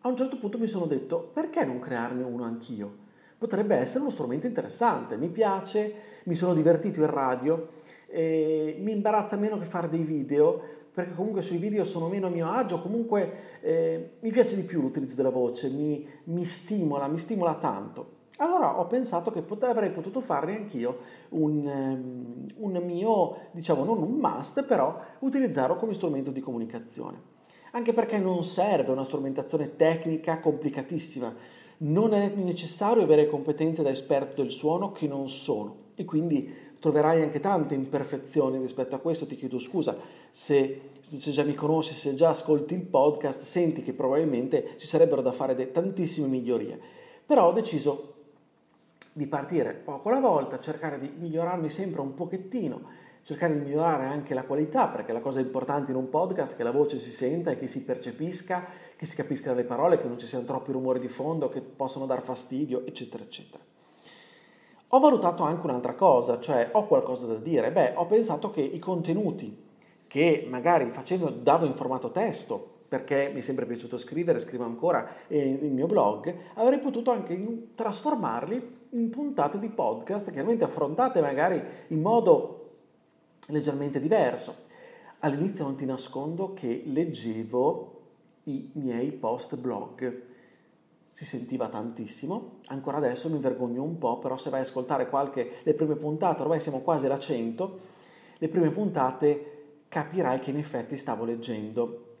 a 0.00 0.08
un 0.08 0.16
certo 0.16 0.36
punto 0.36 0.58
mi 0.58 0.66
sono 0.66 0.86
detto 0.86 1.30
perché 1.32 1.64
non 1.64 1.78
crearne 1.78 2.24
uno 2.24 2.42
anch'io? 2.42 3.02
Potrebbe 3.38 3.76
essere 3.76 4.00
uno 4.00 4.10
strumento 4.10 4.48
interessante, 4.48 5.16
mi 5.16 5.28
piace, 5.28 5.94
mi 6.24 6.34
sono 6.34 6.54
divertito 6.54 7.00
in 7.00 7.06
radio, 7.10 7.68
mi 8.10 8.90
imbarazza 8.90 9.36
meno 9.36 9.58
che 9.58 9.64
fare 9.64 9.88
dei 9.88 10.02
video, 10.02 10.60
perché 10.92 11.14
comunque 11.14 11.42
sui 11.42 11.58
video 11.58 11.84
sono 11.84 12.08
meno 12.08 12.26
a 12.26 12.30
mio 12.30 12.50
agio, 12.50 12.80
comunque 12.80 13.58
eh, 13.60 14.10
mi 14.20 14.30
piace 14.30 14.56
di 14.56 14.62
più 14.62 14.80
l'utilizzo 14.80 15.14
della 15.14 15.30
voce, 15.30 15.68
mi, 15.68 16.06
mi 16.24 16.44
stimola, 16.44 17.06
mi 17.06 17.18
stimola 17.18 17.54
tanto. 17.54 18.22
Allora 18.38 18.80
ho 18.80 18.86
pensato 18.86 19.30
che 19.30 19.42
pot- 19.42 19.62
avrei 19.62 19.90
potuto 19.90 20.20
farne 20.20 20.56
anch'io 20.56 20.98
un, 21.30 21.64
um, 21.66 22.46
un 22.56 22.82
mio, 22.84 23.36
diciamo 23.52 23.84
non 23.84 24.02
un 24.02 24.14
must, 24.14 24.64
però 24.64 24.98
utilizzarlo 25.20 25.76
come 25.76 25.94
strumento 25.94 26.32
di 26.32 26.40
comunicazione. 26.40 27.32
Anche 27.72 27.92
perché 27.92 28.18
non 28.18 28.42
serve 28.42 28.90
una 28.90 29.04
strumentazione 29.04 29.76
tecnica 29.76 30.40
complicatissima, 30.40 31.32
non 31.78 32.12
è 32.12 32.28
necessario 32.34 33.02
avere 33.02 33.28
competenze 33.28 33.82
da 33.82 33.90
esperto 33.90 34.42
del 34.42 34.50
suono 34.50 34.90
che 34.90 35.06
non 35.06 35.28
sono 35.28 35.82
e 35.94 36.04
quindi 36.04 36.52
troverai 36.80 37.22
anche 37.22 37.40
tante 37.40 37.74
imperfezioni 37.74 38.58
rispetto 38.58 38.96
a 38.96 38.98
questo, 38.98 39.26
ti 39.26 39.36
chiedo 39.36 39.58
scusa 39.58 39.96
se, 40.30 40.90
se, 41.00 41.30
già 41.30 41.44
mi 41.44 41.54
conosci, 41.54 41.94
se 41.94 42.14
già 42.14 42.30
ascolti 42.30 42.74
il 42.74 42.82
podcast, 42.82 43.42
senti 43.42 43.82
che 43.82 43.92
probabilmente 43.92 44.74
ci 44.78 44.86
sarebbero 44.86 45.22
da 45.22 45.32
fare 45.32 45.70
tantissime 45.70 46.26
migliorie. 46.26 46.78
Però 47.24 47.48
ho 47.48 47.52
deciso 47.52 48.13
di 49.16 49.28
partire 49.28 49.72
poco 49.74 50.08
alla 50.08 50.18
volta, 50.18 50.58
cercare 50.58 50.98
di 50.98 51.08
migliorarmi 51.16 51.70
sempre 51.70 52.00
un 52.00 52.14
pochettino, 52.14 52.82
cercare 53.22 53.54
di 53.54 53.60
migliorare 53.60 54.06
anche 54.06 54.34
la 54.34 54.42
qualità, 54.42 54.88
perché 54.88 55.12
la 55.12 55.20
cosa 55.20 55.38
importante 55.38 55.92
in 55.92 55.96
un 55.96 56.08
podcast 56.08 56.52
è 56.52 56.56
che 56.56 56.64
la 56.64 56.72
voce 56.72 56.98
si 56.98 57.12
senta 57.12 57.52
e 57.52 57.56
che 57.56 57.68
si 57.68 57.84
percepisca, 57.84 58.66
che 58.96 59.06
si 59.06 59.14
capiscano 59.14 59.54
le 59.54 59.62
parole, 59.62 59.98
che 59.98 60.08
non 60.08 60.18
ci 60.18 60.26
siano 60.26 60.44
troppi 60.44 60.72
rumori 60.72 60.98
di 60.98 61.08
fondo 61.08 61.48
che 61.48 61.60
possono 61.60 62.06
dar 62.06 62.22
fastidio, 62.22 62.84
eccetera, 62.84 63.22
eccetera. 63.22 63.62
Ho 64.88 64.98
valutato 64.98 65.44
anche 65.44 65.64
un'altra 65.64 65.94
cosa, 65.94 66.40
cioè 66.40 66.70
ho 66.72 66.84
qualcosa 66.86 67.26
da 67.26 67.36
dire. 67.36 67.70
Beh, 67.70 67.92
ho 67.94 68.06
pensato 68.06 68.50
che 68.50 68.62
i 68.62 68.80
contenuti 68.80 69.56
che 70.08 70.44
magari 70.50 70.90
facendo 70.90 71.30
davo 71.30 71.66
in 71.66 71.74
formato 71.74 72.10
testo, 72.10 72.72
perché 72.88 73.30
mi 73.32 73.38
è 73.38 73.42
sempre 73.42 73.64
piaciuto 73.64 73.96
scrivere, 73.96 74.40
scrivo 74.40 74.64
ancora 74.64 75.08
il 75.28 75.72
mio 75.72 75.86
blog, 75.86 76.32
avrei 76.54 76.78
potuto 76.78 77.10
anche 77.10 77.68
trasformarli 77.74 78.82
in 78.94 79.10
puntate 79.10 79.58
di 79.58 79.68
podcast, 79.68 80.30
chiaramente 80.30 80.64
affrontate 80.64 81.20
magari 81.20 81.60
in 81.88 82.00
modo 82.00 82.70
leggermente 83.48 84.00
diverso. 84.00 84.62
All'inizio 85.20 85.64
non 85.64 85.76
ti 85.76 85.84
nascondo 85.84 86.54
che 86.54 86.82
leggevo 86.86 88.02
i 88.44 88.70
miei 88.74 89.10
post 89.12 89.56
blog, 89.56 90.22
si 91.12 91.24
sentiva 91.24 91.68
tantissimo, 91.68 92.60
ancora 92.66 92.98
adesso 92.98 93.28
mi 93.28 93.38
vergogno 93.38 93.82
un 93.82 93.98
po', 93.98 94.18
però 94.18 94.36
se 94.36 94.50
vai 94.50 94.60
a 94.60 94.62
ascoltare 94.62 95.08
qualche, 95.08 95.60
le 95.62 95.74
prime 95.74 95.94
puntate, 95.96 96.42
ormai 96.42 96.60
siamo 96.60 96.80
quasi 96.80 97.06
alla 97.06 97.18
100, 97.18 97.78
le 98.38 98.48
prime 98.48 98.70
puntate 98.70 99.52
capirai 99.88 100.40
che 100.40 100.50
in 100.50 100.58
effetti 100.58 100.96
stavo 100.96 101.24
leggendo 101.24 102.13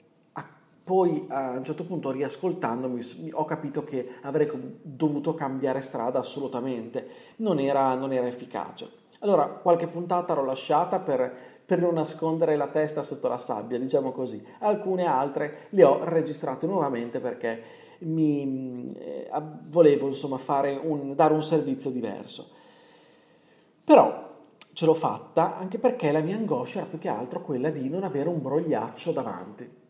poi 0.84 1.24
a 1.28 1.50
un 1.50 1.64
certo 1.64 1.84
punto 1.84 2.10
riascoltandomi 2.10 3.30
ho 3.32 3.44
capito 3.46 3.84
che 3.84 4.16
avrei 4.20 4.50
dovuto 4.82 5.34
cambiare 5.34 5.80
strada 5.80 6.18
assolutamente, 6.18 7.08
non 7.36 7.58
era, 7.58 7.94
non 7.94 8.12
era 8.12 8.26
efficace. 8.26 9.02
Allora 9.20 9.46
qualche 9.46 9.86
puntata 9.86 10.34
l'ho 10.34 10.44
lasciata 10.44 10.98
per, 10.98 11.34
per, 11.64 11.80
non 11.80 11.94
nascondere 11.94 12.56
la 12.56 12.68
testa 12.68 13.02
sotto 13.02 13.28
la 13.28 13.38
sabbia, 13.38 13.78
diciamo 13.78 14.12
così. 14.12 14.44
Alcune 14.58 15.06
altre 15.06 15.68
le 15.70 15.84
ho 15.84 16.04
registrate 16.04 16.66
nuovamente 16.66 17.18
perché 17.18 17.62
mi, 18.00 18.92
eh, 18.98 19.30
volevo 19.68 20.08
insomma 20.08 20.38
un, 20.82 21.14
dare 21.14 21.32
un 21.32 21.42
servizio 21.42 21.88
diverso. 21.88 22.46
Però 23.82 24.32
ce 24.74 24.84
l'ho 24.84 24.94
fatta 24.94 25.56
anche 25.56 25.78
perché 25.78 26.12
la 26.12 26.20
mia 26.20 26.36
angoscia 26.36 26.80
era 26.80 26.88
più 26.88 26.98
che 26.98 27.08
altro 27.08 27.40
quella 27.40 27.70
di 27.70 27.88
non 27.88 28.04
avere 28.04 28.28
un 28.28 28.42
brogliaccio 28.42 29.12
davanti. 29.12 29.82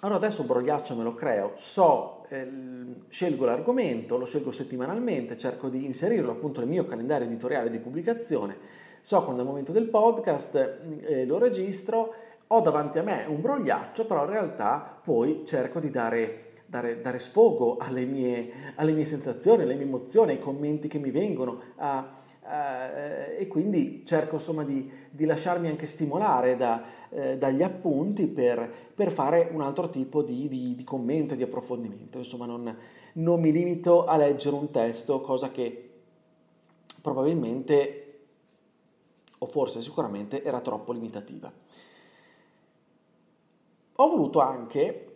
Allora 0.00 0.18
adesso 0.18 0.42
un 0.42 0.46
brogliaccio 0.46 0.94
me 0.94 1.02
lo 1.02 1.14
creo, 1.14 1.54
so, 1.56 2.24
eh, 2.28 2.48
scelgo 3.08 3.44
l'argomento, 3.44 4.16
lo 4.16 4.26
scelgo 4.26 4.52
settimanalmente, 4.52 5.36
cerco 5.36 5.68
di 5.68 5.84
inserirlo 5.84 6.30
appunto 6.30 6.60
nel 6.60 6.68
mio 6.68 6.84
calendario 6.84 7.26
editoriale 7.26 7.68
di 7.68 7.80
pubblicazione, 7.80 8.56
so 9.00 9.24
quando 9.24 9.40
è 9.40 9.44
il 9.44 9.50
momento 9.50 9.72
del 9.72 9.88
podcast, 9.88 10.54
eh, 11.00 11.26
lo 11.26 11.38
registro, 11.38 12.14
ho 12.46 12.60
davanti 12.60 13.00
a 13.00 13.02
me 13.02 13.24
un 13.26 13.40
brogliaccio, 13.40 14.06
però 14.06 14.22
in 14.22 14.30
realtà 14.30 15.00
poi 15.02 15.42
cerco 15.44 15.80
di 15.80 15.90
dare, 15.90 16.62
dare, 16.66 17.00
dare 17.00 17.18
sfogo 17.18 17.76
alle 17.78 18.04
mie, 18.04 18.52
alle 18.76 18.92
mie, 18.92 19.04
sensazioni, 19.04 19.64
alle 19.64 19.74
mie 19.74 19.86
emozioni, 19.86 20.30
ai 20.30 20.38
commenti 20.38 20.86
che 20.86 20.98
mi 20.98 21.10
vengono, 21.10 21.60
a, 21.74 22.17
eh, 22.48 23.36
e 23.38 23.46
quindi 23.46 24.02
cerco 24.06 24.36
insomma 24.36 24.64
di, 24.64 24.90
di, 25.10 25.24
lasciarmi 25.24 25.68
anche 25.68 25.86
stimolare 25.86 26.56
da, 26.56 26.82
eh, 27.10 27.36
dagli 27.36 27.62
appunti 27.62 28.26
per, 28.26 28.72
per, 28.94 29.12
fare 29.12 29.48
un 29.52 29.60
altro 29.60 29.90
tipo 29.90 30.22
di, 30.22 30.48
di, 30.48 30.74
di 30.74 30.84
commento, 30.84 31.34
di 31.34 31.42
approfondimento. 31.42 32.18
Insomma, 32.18 32.46
non, 32.46 32.74
non, 33.14 33.40
mi 33.40 33.52
limito 33.52 34.06
a 34.06 34.16
leggere 34.16 34.56
un 34.56 34.70
testo, 34.70 35.20
cosa 35.20 35.50
che 35.50 35.90
probabilmente 37.02 38.04
o 39.38 39.46
forse 39.46 39.80
sicuramente 39.80 40.42
era 40.42 40.60
troppo 40.60 40.92
limitativa. 40.92 41.52
Ho 43.96 44.08
voluto 44.08 44.40
anche 44.40 45.07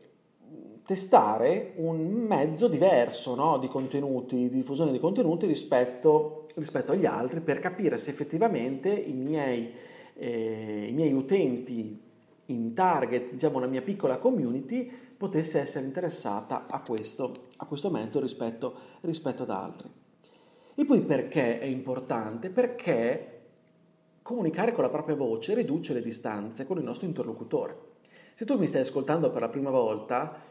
testare 0.92 1.72
un 1.76 2.26
mezzo 2.28 2.68
diverso 2.68 3.34
no, 3.34 3.56
di 3.56 3.68
contenuti, 3.68 4.36
di 4.36 4.50
diffusione 4.50 4.92
di 4.92 5.00
contenuti 5.00 5.46
rispetto, 5.46 6.48
rispetto, 6.56 6.92
agli 6.92 7.06
altri 7.06 7.40
per 7.40 7.60
capire 7.60 7.96
se 7.96 8.10
effettivamente 8.10 8.90
i 8.90 9.14
miei, 9.14 9.72
eh, 10.12 10.86
i 10.90 10.92
miei 10.92 11.14
utenti 11.14 11.98
in 12.44 12.74
target, 12.74 13.32
diciamo 13.32 13.58
la 13.58 13.68
mia 13.68 13.80
piccola 13.80 14.18
community, 14.18 14.90
potesse 15.16 15.60
essere 15.60 15.86
interessata 15.86 16.66
a 16.68 16.82
questo, 16.82 17.46
a 17.56 17.64
questo 17.64 17.88
mezzo 17.88 18.20
rispetto, 18.20 18.74
rispetto 19.00 19.44
ad 19.44 19.50
altri. 19.50 19.88
E 20.74 20.84
poi 20.84 21.00
perché 21.00 21.58
è 21.58 21.64
importante? 21.64 22.50
Perché 22.50 23.40
comunicare 24.20 24.72
con 24.72 24.84
la 24.84 24.90
propria 24.90 25.16
voce 25.16 25.54
riduce 25.54 25.94
le 25.94 26.02
distanze 26.02 26.66
con 26.66 26.76
il 26.76 26.84
nostro 26.84 27.06
interlocutore. 27.06 27.90
Se 28.34 28.44
tu 28.44 28.58
mi 28.58 28.66
stai 28.66 28.82
ascoltando 28.82 29.30
per 29.30 29.40
la 29.40 29.48
prima 29.48 29.70
volta, 29.70 30.50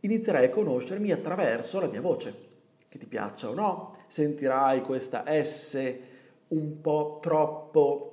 inizierai 0.00 0.46
a 0.46 0.50
conoscermi 0.50 1.10
attraverso 1.10 1.80
la 1.80 1.86
mia 1.86 2.00
voce, 2.00 2.34
che 2.88 2.98
ti 2.98 3.06
piaccia 3.06 3.48
o 3.48 3.54
no, 3.54 3.96
sentirai 4.06 4.82
questa 4.82 5.24
S 5.26 5.94
un 6.48 6.80
po' 6.80 7.18
troppo 7.20 8.12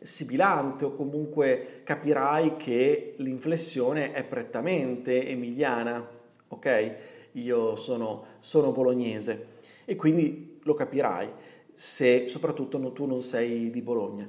sibilante 0.00 0.84
o 0.84 0.92
comunque 0.92 1.80
capirai 1.82 2.56
che 2.56 3.14
l'inflessione 3.18 4.12
è 4.12 4.22
prettamente 4.24 5.26
emiliana, 5.26 6.06
ok? 6.48 6.94
Io 7.32 7.76
sono, 7.76 8.24
sono 8.40 8.72
bolognese 8.72 9.54
e 9.84 9.96
quindi 9.96 10.60
lo 10.62 10.74
capirai 10.74 11.28
se 11.74 12.28
soprattutto 12.28 12.92
tu 12.92 13.04
non 13.04 13.20
sei 13.20 13.70
di 13.70 13.82
Bologna. 13.82 14.28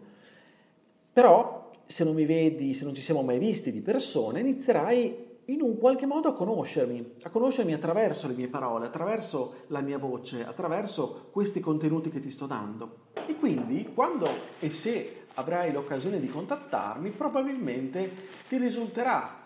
Però 1.13 1.71
se 1.85 2.03
non 2.03 2.13
mi 2.13 2.25
vedi, 2.25 2.73
se 2.73 2.83
non 2.83 2.93
ci 2.93 3.01
siamo 3.01 3.21
mai 3.21 3.39
visti 3.39 3.71
di 3.71 3.81
persona, 3.81 4.39
inizierai 4.39 5.25
in 5.49 5.61
un 5.61 5.77
qualche 5.77 6.05
modo 6.05 6.29
a 6.29 6.33
conoscermi, 6.33 7.13
a 7.23 7.29
conoscermi 7.29 7.73
attraverso 7.73 8.27
le 8.27 8.33
mie 8.33 8.47
parole, 8.47 8.87
attraverso 8.87 9.63
la 9.67 9.79
mia 9.79 9.97
voce, 9.97 10.45
attraverso 10.45 11.29
questi 11.31 11.59
contenuti 11.59 12.09
che 12.09 12.19
ti 12.19 12.31
sto 12.31 12.47
dando. 12.47 13.05
E 13.25 13.35
quindi 13.35 13.91
quando 13.93 14.27
e 14.59 14.69
se 14.69 15.25
avrai 15.35 15.71
l'occasione 15.71 16.19
di 16.19 16.27
contattarmi, 16.27 17.11
probabilmente 17.11 18.11
ti 18.49 18.57
risulterà 18.57 19.45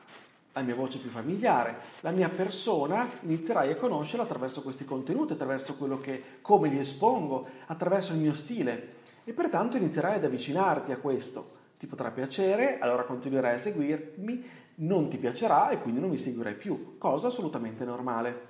la 0.53 0.61
mia 0.61 0.75
voce 0.75 0.97
più 0.97 1.09
familiare, 1.09 1.77
la 2.01 2.11
mia 2.11 2.29
persona 2.29 3.07
inizierai 3.21 3.71
a 3.71 3.75
conoscerla 3.75 4.23
attraverso 4.23 4.63
questi 4.63 4.85
contenuti, 4.85 5.33
attraverso 5.33 5.75
quello 5.75 5.99
che, 5.99 6.21
come 6.41 6.67
li 6.69 6.79
espongo, 6.79 7.47
attraverso 7.67 8.13
il 8.13 8.19
mio 8.19 8.33
stile 8.33 8.99
e 9.23 9.33
pertanto 9.33 9.77
inizierai 9.77 10.15
ad 10.15 10.25
avvicinarti 10.25 10.91
a 10.91 10.97
questo. 10.97 11.59
Ti 11.77 11.87
potrà 11.87 12.11
piacere, 12.11 12.79
allora 12.79 13.03
continuerai 13.03 13.55
a 13.55 13.57
seguirmi 13.57 14.45
non 14.75 15.09
ti 15.09 15.17
piacerà 15.17 15.69
e 15.69 15.79
quindi 15.79 15.99
non 15.99 16.09
mi 16.09 16.17
seguirai 16.17 16.55
più, 16.55 16.97
cosa 16.97 17.27
assolutamente 17.27 17.85
normale. 17.85 18.49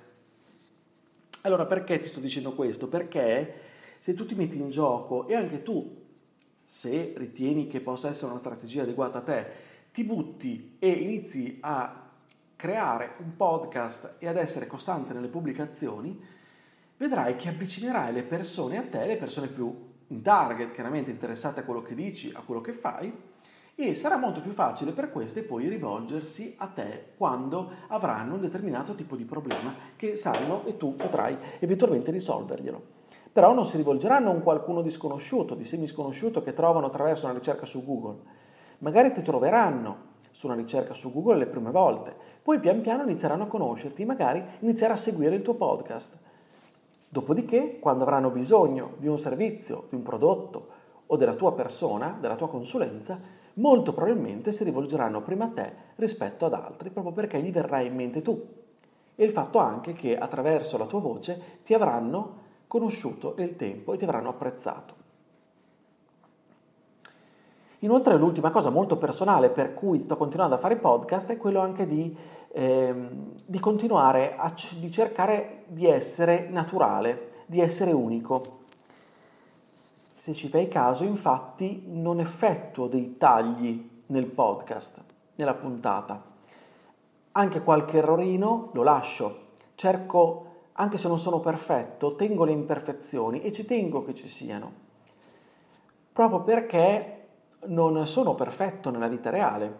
Allora 1.42 1.66
perché 1.66 2.00
ti 2.00 2.08
sto 2.08 2.20
dicendo 2.20 2.52
questo? 2.52 2.88
Perché 2.88 3.54
se 3.98 4.14
tu 4.14 4.24
ti 4.26 4.34
metti 4.34 4.56
in 4.56 4.70
gioco 4.70 5.26
e 5.26 5.34
anche 5.34 5.62
tu, 5.62 6.00
se 6.64 7.14
ritieni 7.16 7.66
che 7.66 7.80
possa 7.80 8.08
essere 8.08 8.30
una 8.30 8.38
strategia 8.38 8.82
adeguata 8.82 9.18
a 9.18 9.22
te, 9.22 9.46
ti 9.92 10.04
butti 10.04 10.76
e 10.78 10.88
inizi 10.88 11.58
a 11.60 12.10
creare 12.56 13.14
un 13.18 13.36
podcast 13.36 14.14
e 14.18 14.28
ad 14.28 14.36
essere 14.36 14.66
costante 14.66 15.12
nelle 15.12 15.28
pubblicazioni, 15.28 16.18
vedrai 16.96 17.36
che 17.36 17.48
avvicinerai 17.48 18.12
le 18.12 18.22
persone 18.22 18.78
a 18.78 18.82
te, 18.82 19.04
le 19.04 19.16
persone 19.16 19.48
più 19.48 19.90
in 20.06 20.22
target, 20.22 20.72
chiaramente 20.72 21.10
interessate 21.10 21.60
a 21.60 21.64
quello 21.64 21.82
che 21.82 21.94
dici, 21.94 22.30
a 22.32 22.42
quello 22.42 22.60
che 22.60 22.72
fai, 22.72 23.12
e 23.74 23.94
sarà 23.94 24.16
molto 24.16 24.40
più 24.40 24.52
facile 24.52 24.92
per 24.92 25.10
queste 25.10 25.42
poi 25.42 25.68
rivolgersi 25.68 26.54
a 26.58 26.66
te 26.66 27.12
quando 27.16 27.70
avranno 27.88 28.34
un 28.34 28.40
determinato 28.40 28.94
tipo 28.94 29.16
di 29.16 29.24
problema 29.24 29.74
che 29.96 30.14
sanno 30.16 30.64
e 30.66 30.76
tu 30.76 30.94
potrai 30.94 31.36
eventualmente 31.58 32.10
risolverglielo. 32.10 33.00
Però 33.32 33.54
non 33.54 33.64
si 33.64 33.78
rivolgeranno 33.78 34.28
a 34.28 34.34
un 34.34 34.42
qualcuno 34.42 34.82
di 34.82 34.90
sconosciuto, 34.90 35.54
di 35.54 35.64
semi-sconosciuto 35.64 36.42
che 36.42 36.52
trovano 36.52 36.86
attraverso 36.86 37.24
una 37.24 37.34
ricerca 37.34 37.64
su 37.64 37.82
Google. 37.82 38.18
Magari 38.78 39.12
ti 39.12 39.22
troveranno 39.22 40.10
su 40.32 40.46
una 40.46 40.54
ricerca 40.54 40.92
su 40.92 41.10
Google 41.10 41.38
le 41.38 41.46
prime 41.46 41.70
volte, 41.70 42.14
poi 42.42 42.58
pian 42.60 42.82
piano 42.82 43.04
inizieranno 43.04 43.44
a 43.44 43.46
conoscerti, 43.46 44.04
magari 44.04 44.42
iniziare 44.60 44.92
a 44.92 44.96
seguire 44.96 45.34
il 45.34 45.42
tuo 45.42 45.54
podcast. 45.54 46.18
Dopodiché, 47.08 47.78
quando 47.78 48.04
avranno 48.04 48.30
bisogno 48.30 48.94
di 48.98 49.06
un 49.06 49.18
servizio, 49.18 49.86
di 49.88 49.94
un 49.94 50.02
prodotto 50.02 50.68
o 51.06 51.16
della 51.16 51.34
tua 51.34 51.52
persona, 51.52 52.16
della 52.20 52.36
tua 52.36 52.48
consulenza, 52.48 53.18
molto 53.54 53.92
probabilmente 53.92 54.52
si 54.52 54.64
rivolgeranno 54.64 55.22
prima 55.22 55.46
a 55.46 55.50
te 55.50 55.72
rispetto 55.96 56.46
ad 56.46 56.54
altri, 56.54 56.90
proprio 56.90 57.12
perché 57.12 57.40
gli 57.40 57.52
verrai 57.52 57.86
in 57.86 57.94
mente 57.94 58.22
tu. 58.22 58.40
E 59.14 59.24
il 59.24 59.32
fatto 59.32 59.58
anche 59.58 59.92
che 59.92 60.16
attraverso 60.16 60.78
la 60.78 60.86
tua 60.86 61.00
voce 61.00 61.60
ti 61.64 61.74
avranno 61.74 62.40
conosciuto 62.66 63.34
nel 63.36 63.56
tempo 63.56 63.92
e 63.92 63.98
ti 63.98 64.04
avranno 64.04 64.30
apprezzato. 64.30 65.00
Inoltre 67.80 68.16
l'ultima 68.16 68.50
cosa 68.50 68.70
molto 68.70 68.96
personale 68.96 69.50
per 69.50 69.74
cui 69.74 70.04
sto 70.04 70.16
continuando 70.16 70.54
a 70.54 70.58
fare 70.58 70.76
podcast 70.76 71.28
è 71.30 71.36
quello 71.36 71.58
anche 71.58 71.84
di, 71.84 72.16
ehm, 72.52 73.40
di 73.44 73.58
continuare 73.58 74.36
a 74.36 74.52
c- 74.52 74.78
di 74.78 74.90
cercare 74.90 75.64
di 75.66 75.86
essere 75.86 76.46
naturale, 76.48 77.30
di 77.46 77.60
essere 77.60 77.90
unico. 77.90 78.60
Se 80.22 80.34
ci 80.34 80.46
fai 80.46 80.68
caso, 80.68 81.02
infatti, 81.02 81.82
non 81.84 82.20
effettuo 82.20 82.86
dei 82.86 83.16
tagli 83.16 84.04
nel 84.06 84.26
podcast, 84.26 85.02
nella 85.34 85.54
puntata. 85.54 86.22
Anche 87.32 87.60
qualche 87.60 87.96
errorino 87.96 88.70
lo 88.72 88.84
lascio. 88.84 89.46
Cerco, 89.74 90.46
anche 90.74 90.96
se 90.96 91.08
non 91.08 91.18
sono 91.18 91.40
perfetto, 91.40 92.14
tengo 92.14 92.44
le 92.44 92.52
imperfezioni 92.52 93.42
e 93.42 93.50
ci 93.50 93.64
tengo 93.64 94.04
che 94.04 94.14
ci 94.14 94.28
siano. 94.28 94.72
Proprio 96.12 96.42
perché 96.42 97.26
non 97.66 98.06
sono 98.06 98.36
perfetto 98.36 98.90
nella 98.90 99.08
vita 99.08 99.28
reale 99.28 99.78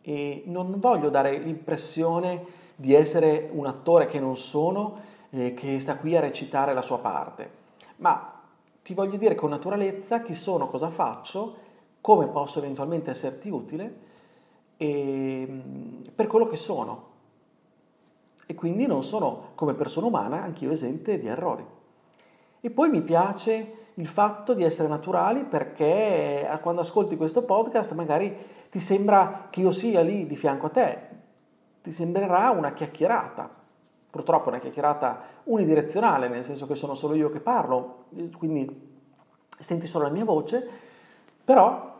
e 0.00 0.42
non 0.46 0.80
voglio 0.80 1.10
dare 1.10 1.36
l'impressione 1.36 2.46
di 2.76 2.94
essere 2.94 3.50
un 3.52 3.66
attore 3.66 4.06
che 4.06 4.20
non 4.20 4.38
sono, 4.38 5.00
eh, 5.28 5.52
che 5.52 5.78
sta 5.80 5.98
qui 5.98 6.16
a 6.16 6.20
recitare 6.20 6.72
la 6.72 6.80
sua 6.80 6.98
parte, 6.98 7.50
ma 7.96 8.39
ti 8.82 8.94
voglio 8.94 9.16
dire 9.16 9.34
con 9.34 9.50
naturalezza 9.50 10.22
chi 10.22 10.34
sono, 10.34 10.68
cosa 10.68 10.90
faccio, 10.90 11.56
come 12.00 12.26
posso 12.26 12.58
eventualmente 12.58 13.10
esserti 13.10 13.48
utile 13.50 13.94
e, 14.76 15.46
mm, 15.48 16.02
per 16.14 16.26
quello 16.26 16.46
che 16.46 16.56
sono. 16.56 17.08
E 18.46 18.54
quindi 18.54 18.86
non 18.86 19.04
sono 19.04 19.50
come 19.54 19.74
persona 19.74 20.06
umana 20.06 20.42
anch'io 20.42 20.70
esente 20.70 21.18
di 21.18 21.26
errori. 21.26 21.64
E 22.60 22.70
poi 22.70 22.90
mi 22.90 23.02
piace 23.02 23.76
il 23.94 24.06
fatto 24.06 24.54
di 24.54 24.64
essere 24.64 24.88
naturali 24.88 25.44
perché 25.44 26.48
eh, 26.48 26.60
quando 26.60 26.80
ascolti 26.80 27.16
questo 27.16 27.42
podcast 27.42 27.92
magari 27.92 28.34
ti 28.70 28.80
sembra 28.80 29.48
che 29.50 29.60
io 29.60 29.70
sia 29.70 30.00
lì 30.00 30.26
di 30.26 30.36
fianco 30.36 30.66
a 30.66 30.70
te, 30.70 30.98
ti 31.82 31.92
sembrerà 31.92 32.50
una 32.50 32.72
chiacchierata, 32.72 33.59
purtroppo 34.10 34.48
una 34.48 34.58
chiacchierata 34.58 35.22
unidirezionale, 35.44 36.28
nel 36.28 36.44
senso 36.44 36.66
che 36.66 36.74
sono 36.74 36.94
solo 36.94 37.14
io 37.14 37.30
che 37.30 37.40
parlo, 37.40 38.04
quindi 38.36 38.88
senti 39.58 39.86
solo 39.86 40.04
la 40.04 40.10
mia 40.10 40.24
voce, 40.24 40.68
però 41.44 41.98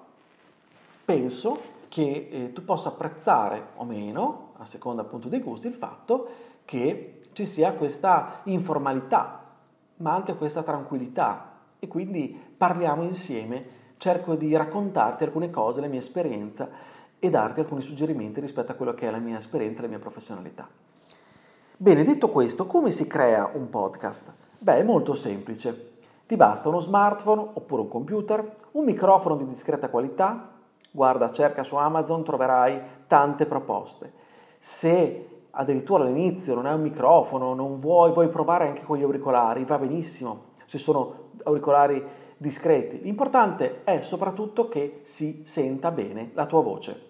penso 1.04 1.78
che 1.88 2.28
eh, 2.30 2.52
tu 2.52 2.64
possa 2.64 2.90
apprezzare 2.90 3.68
o 3.76 3.84
meno, 3.84 4.52
a 4.58 4.64
seconda 4.64 5.02
appunto 5.02 5.28
dei 5.28 5.40
gusti, 5.40 5.66
il 5.66 5.74
fatto 5.74 6.28
che 6.64 7.22
ci 7.32 7.46
sia 7.46 7.72
questa 7.72 8.40
informalità, 8.44 9.44
ma 9.96 10.14
anche 10.14 10.34
questa 10.34 10.62
tranquillità 10.62 11.52
e 11.78 11.88
quindi 11.88 12.38
parliamo 12.56 13.02
insieme, 13.02 13.78
cerco 13.96 14.34
di 14.34 14.54
raccontarti 14.54 15.24
alcune 15.24 15.50
cose, 15.50 15.80
la 15.80 15.86
mia 15.86 15.98
esperienza 15.98 16.68
e 17.18 17.28
darti 17.30 17.60
alcuni 17.60 17.82
suggerimenti 17.82 18.40
rispetto 18.40 18.72
a 18.72 18.74
quello 18.74 18.94
che 18.94 19.06
è 19.06 19.10
la 19.10 19.18
mia 19.18 19.38
esperienza 19.38 19.80
e 19.80 19.82
la 19.82 19.88
mia 19.88 19.98
professionalità. 19.98 20.68
Bene, 21.82 22.04
detto 22.04 22.28
questo, 22.28 22.66
come 22.66 22.90
si 22.90 23.06
crea 23.06 23.52
un 23.54 23.70
podcast? 23.70 24.30
Beh, 24.58 24.80
è 24.80 24.82
molto 24.82 25.14
semplice. 25.14 25.92
Ti 26.26 26.36
basta 26.36 26.68
uno 26.68 26.78
smartphone 26.78 27.40
oppure 27.54 27.80
un 27.80 27.88
computer, 27.88 28.56
un 28.72 28.84
microfono 28.84 29.34
di 29.36 29.46
discreta 29.46 29.88
qualità, 29.88 30.50
guarda, 30.90 31.32
cerca 31.32 31.64
su 31.64 31.76
Amazon, 31.76 32.22
troverai 32.22 32.82
tante 33.06 33.46
proposte. 33.46 34.12
Se 34.58 35.46
addirittura 35.52 36.04
all'inizio 36.04 36.54
non 36.54 36.66
hai 36.66 36.74
un 36.74 36.82
microfono, 36.82 37.54
non 37.54 37.80
vuoi, 37.80 38.12
vuoi 38.12 38.28
provare 38.28 38.66
anche 38.66 38.82
con 38.82 38.98
gli 38.98 39.02
auricolari, 39.02 39.64
va 39.64 39.78
benissimo. 39.78 40.48
Se 40.66 40.76
sono 40.76 41.30
auricolari 41.44 42.04
discreti. 42.36 43.00
L'importante 43.00 43.84
è 43.84 44.02
soprattutto 44.02 44.68
che 44.68 45.00
si 45.04 45.44
senta 45.46 45.90
bene 45.90 46.32
la 46.34 46.44
tua 46.44 46.60
voce. 46.60 47.09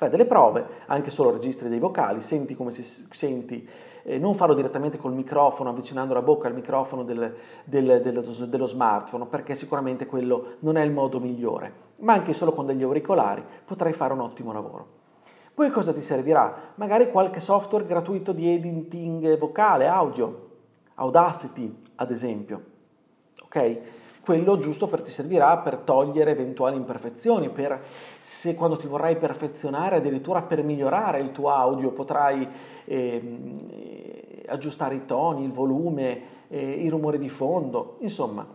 Fai 0.00 0.08
delle 0.08 0.24
prove, 0.24 0.64
anche 0.86 1.10
solo 1.10 1.30
registri 1.30 1.68
dei 1.68 1.78
vocali, 1.78 2.22
senti 2.22 2.56
come 2.56 2.70
si 2.70 2.82
senti, 3.10 3.68
eh, 4.02 4.18
non 4.18 4.32
farlo 4.32 4.54
direttamente 4.54 4.96
col 4.96 5.12
microfono, 5.12 5.68
avvicinando 5.68 6.14
la 6.14 6.22
bocca 6.22 6.48
al 6.48 6.54
microfono 6.54 7.02
del, 7.02 7.36
del, 7.64 8.00
dello, 8.02 8.22
dello 8.22 8.64
smartphone, 8.64 9.26
perché 9.26 9.54
sicuramente 9.54 10.06
quello 10.06 10.54
non 10.60 10.78
è 10.78 10.82
il 10.82 10.90
modo 10.90 11.20
migliore, 11.20 11.72
ma 11.96 12.14
anche 12.14 12.32
solo 12.32 12.54
con 12.54 12.64
degli 12.64 12.82
auricolari 12.82 13.44
potrai 13.66 13.92
fare 13.92 14.14
un 14.14 14.20
ottimo 14.20 14.54
lavoro. 14.54 14.86
Poi 15.52 15.68
cosa 15.68 15.92
ti 15.92 16.00
servirà? 16.00 16.72
Magari 16.76 17.10
qualche 17.10 17.40
software 17.40 17.84
gratuito 17.84 18.32
di 18.32 18.48
editing 18.54 19.36
vocale, 19.36 19.86
audio, 19.86 20.48
Audacity 20.94 21.82
ad 21.96 22.10
esempio, 22.10 22.62
ok? 23.42 23.80
Quello 24.30 24.58
giusto 24.58 24.86
per 24.86 25.02
ti 25.02 25.10
servirà 25.10 25.58
per 25.58 25.78
togliere 25.78 26.30
eventuali 26.30 26.76
imperfezioni, 26.76 27.50
per 27.50 27.82
se 28.22 28.54
quando 28.54 28.76
ti 28.76 28.86
vorrai 28.86 29.16
perfezionare, 29.16 29.96
addirittura 29.96 30.42
per 30.42 30.62
migliorare 30.62 31.18
il 31.18 31.32
tuo 31.32 31.48
audio, 31.48 31.90
potrai 31.90 32.48
eh, 32.84 34.44
aggiustare 34.46 34.94
i 34.94 35.04
toni, 35.04 35.42
il 35.42 35.50
volume, 35.50 36.46
eh, 36.46 36.64
i 36.64 36.88
rumori 36.88 37.18
di 37.18 37.28
fondo, 37.28 37.96
insomma, 38.02 38.46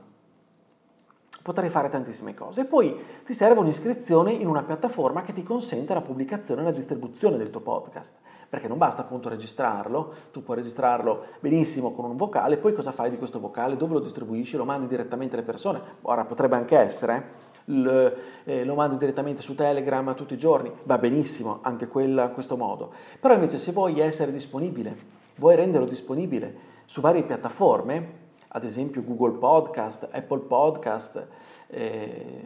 potrai 1.43 1.67
fare 1.67 1.89
tantissime 1.89 2.33
cose. 2.33 2.61
E 2.61 2.65
poi 2.65 2.97
ti 3.25 3.33
serve 3.33 3.59
un'iscrizione 3.59 4.31
in 4.31 4.47
una 4.47 4.63
piattaforma 4.63 5.23
che 5.23 5.33
ti 5.33 5.43
consente 5.43 5.93
la 5.93 5.99
pubblicazione 5.99 6.61
e 6.61 6.63
la 6.63 6.71
distribuzione 6.71 7.35
del 7.35 7.49
tuo 7.49 7.59
podcast 7.59 8.13
perché 8.49 8.67
non 8.67 8.77
basta 8.77 9.01
appunto 9.01 9.29
registrarlo, 9.29 10.13
tu 10.31 10.43
puoi 10.43 10.58
registrarlo 10.58 11.25
benissimo 11.39 11.91
con 11.93 12.05
un 12.05 12.17
vocale, 12.17 12.58
poi 12.58 12.73
cosa 12.73 12.91
fai 12.91 13.10
di 13.10 13.17
questo 13.17 13.39
vocale, 13.39 13.77
dove 13.77 13.93
lo 13.93 13.99
distribuisci, 13.99 14.58
lo 14.58 14.65
mandi 14.65 14.88
direttamente 14.88 15.36
alle 15.36 15.45
persone, 15.45 15.81
ora 16.01 16.25
potrebbe 16.25 16.55
anche 16.55 16.77
essere, 16.77 17.43
l, 17.65 18.12
eh, 18.43 18.63
lo 18.63 18.75
mandi 18.75 18.97
direttamente 18.97 19.41
su 19.41 19.55
Telegram 19.55 20.13
tutti 20.15 20.34
i 20.34 20.38
giorni, 20.38 20.71
va 20.84 20.97
benissimo 20.97 21.60
anche 21.62 21.88
quella, 21.88 22.29
questo 22.29 22.58
modo, 22.58 22.91
però 23.19 23.34
invece 23.34 23.58
se 23.58 23.71
vuoi 23.71 23.99
essere 23.99 24.31
disponibile, 24.31 24.95
vuoi 25.38 25.55
renderlo 25.55 25.88
disponibile 25.88 26.73
su 26.86 27.01
varie 27.01 27.23
piattaforme, 27.23 28.23
ad 28.49 28.63
esempio 28.63 29.03
Google 29.03 29.38
Podcast, 29.38 30.08
Apple 30.12 30.39
Podcast 30.39 31.27
eh, 31.67 32.43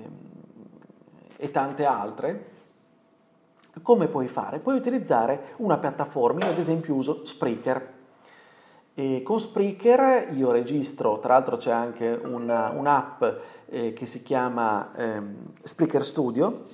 e 1.38 1.52
tante 1.52 1.86
altre, 1.86 2.58
come 3.82 4.08
puoi 4.08 4.28
fare? 4.28 4.60
Puoi 4.60 4.76
utilizzare 4.76 5.54
una 5.58 5.78
piattaforma, 5.78 6.46
io 6.46 6.52
ad 6.52 6.58
esempio 6.58 6.94
uso 6.96 7.26
Spreaker. 7.26 7.98
E 8.94 9.22
con 9.24 9.40
Spreaker 9.40 10.34
io 10.34 10.52
registro, 10.52 11.20
tra 11.20 11.34
l'altro 11.34 11.58
c'è 11.58 11.72
anche 11.72 12.20
una, 12.24 12.70
un'app 12.70 13.24
eh, 13.68 13.94
che 13.94 14.06
si 14.06 14.22
chiama 14.24 14.94
eh, 14.96 15.22
Spreaker 15.64 16.04
Studio, 16.04 16.66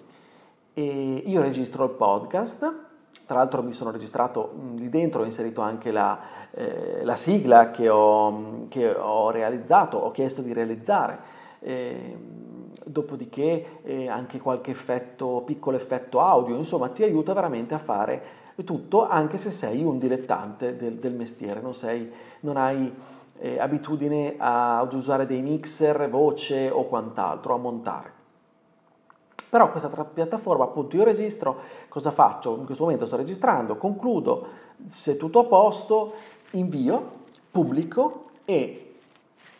e 0.73 1.23
io 1.25 1.41
registro 1.41 1.85
il 1.85 1.91
podcast, 1.91 2.73
tra 3.25 3.37
l'altro 3.37 3.63
mi 3.63 3.73
sono 3.73 3.91
registrato 3.91 4.53
lì 4.75 4.89
dentro, 4.89 5.21
ho 5.21 5.25
inserito 5.25 5.61
anche 5.61 5.91
la, 5.91 6.19
eh, 6.51 7.03
la 7.03 7.15
sigla 7.15 7.71
che 7.71 7.89
ho, 7.89 8.67
che 8.69 8.89
ho, 8.89 9.31
realizzato, 9.31 9.97
ho 9.97 10.11
chiesto 10.11 10.41
di 10.41 10.53
realizzare. 10.53 11.19
Eh, 11.59 12.17
dopodiché 12.83 13.79
eh, 13.83 14.07
anche 14.07 14.39
qualche 14.39 14.71
effetto, 14.71 15.43
piccolo 15.45 15.77
effetto 15.77 16.19
audio, 16.19 16.55
insomma 16.55 16.89
ti 16.89 17.03
aiuta 17.03 17.33
veramente 17.33 17.73
a 17.73 17.79
fare 17.79 18.43
tutto 18.63 19.05
anche 19.07 19.37
se 19.37 19.51
sei 19.51 19.83
un 19.83 19.99
dilettante 19.99 20.77
del, 20.77 20.95
del 20.95 21.13
mestiere, 21.13 21.59
non, 21.59 21.73
sei, 21.73 22.09
non 22.41 22.55
hai 22.55 22.93
eh, 23.39 23.59
abitudine 23.59 24.35
a, 24.37 24.79
ad 24.79 24.93
usare 24.93 25.25
dei 25.25 25.41
mixer, 25.41 26.09
voce 26.09 26.69
o 26.69 26.85
quant'altro, 26.85 27.53
a 27.53 27.57
montare. 27.57 28.13
Però 29.49 29.71
questa 29.71 29.89
piattaforma 29.89 30.65
appunto 30.65 30.95
io 30.95 31.03
registro, 31.03 31.59
cosa 31.89 32.11
faccio? 32.11 32.55
In 32.57 32.65
questo 32.65 32.83
momento 32.83 33.05
sto 33.05 33.15
registrando, 33.15 33.75
concludo, 33.77 34.47
se 34.87 35.17
tutto 35.17 35.39
a 35.39 35.43
posto, 35.45 36.13
invio, 36.51 37.23
pubblico 37.51 38.25
e 38.45 38.95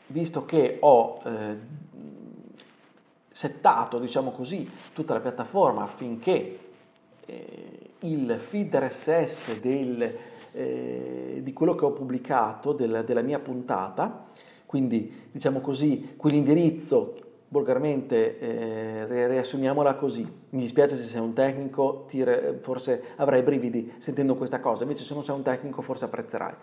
visto 0.07 0.45
che 0.45 0.77
ho 0.81 1.19
eh, 1.23 1.57
settato, 3.35 3.99
diciamo 3.99 4.31
così, 4.31 4.65
tutta 4.93 5.13
la 5.13 5.19
piattaforma 5.19 5.83
affinché 5.83 6.57
eh, 7.25 7.89
il 7.99 8.37
feed 8.39 8.73
RSS 8.73 9.59
del, 9.59 10.17
eh, 10.53 11.41
di 11.43 11.51
quello 11.51 11.75
che 11.75 11.83
ho 11.83 11.91
pubblicato, 11.91 12.71
del, 12.71 13.03
della 13.05 13.21
mia 13.21 13.39
puntata, 13.39 14.27
quindi 14.65 15.27
diciamo 15.33 15.59
così, 15.59 16.13
quell'indirizzo 16.15 17.15
volgarmente 17.49 18.39
eh, 18.39 19.27
riassumiamola 19.27 19.95
così. 19.95 20.25
Mi 20.51 20.61
dispiace 20.61 20.95
se 20.95 21.03
sei 21.03 21.19
un 21.19 21.33
tecnico, 21.33 22.05
ti, 22.07 22.23
forse 22.61 23.03
avrai 23.17 23.41
brividi 23.41 23.95
sentendo 23.97 24.37
questa 24.37 24.61
cosa, 24.61 24.83
invece 24.83 25.03
se 25.03 25.13
non 25.13 25.25
sei 25.25 25.35
un 25.35 25.43
tecnico 25.43 25.81
forse 25.81 26.05
apprezzerai. 26.05 26.53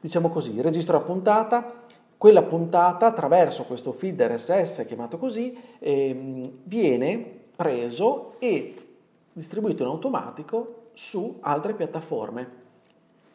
diciamo 0.00 0.28
così, 0.28 0.60
registro 0.60 0.96
la 0.96 1.02
puntata, 1.02 1.83
quella 2.16 2.42
puntata 2.42 3.06
attraverso 3.06 3.64
questo 3.64 3.92
feed 3.92 4.20
RSS 4.20 4.84
chiamato 4.86 5.18
così 5.18 5.56
eh, 5.78 6.52
viene 6.62 7.42
preso 7.54 8.34
e 8.38 8.74
distribuito 9.32 9.82
in 9.82 9.88
automatico 9.88 10.90
su 10.94 11.38
altre 11.40 11.74
piattaforme 11.74 12.62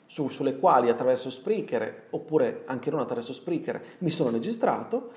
su, 0.08 0.28
sulle 0.30 0.58
quali 0.58 0.90
attraverso 0.90 1.30
Spreaker 1.30 2.08
oppure 2.12 2.64
anche 2.66 2.90
non 2.90 3.00
attraverso 3.00 3.34
Spreaker 3.34 3.82
mi 4.00 4.10
sono 4.10 4.32
registrato 4.32 5.12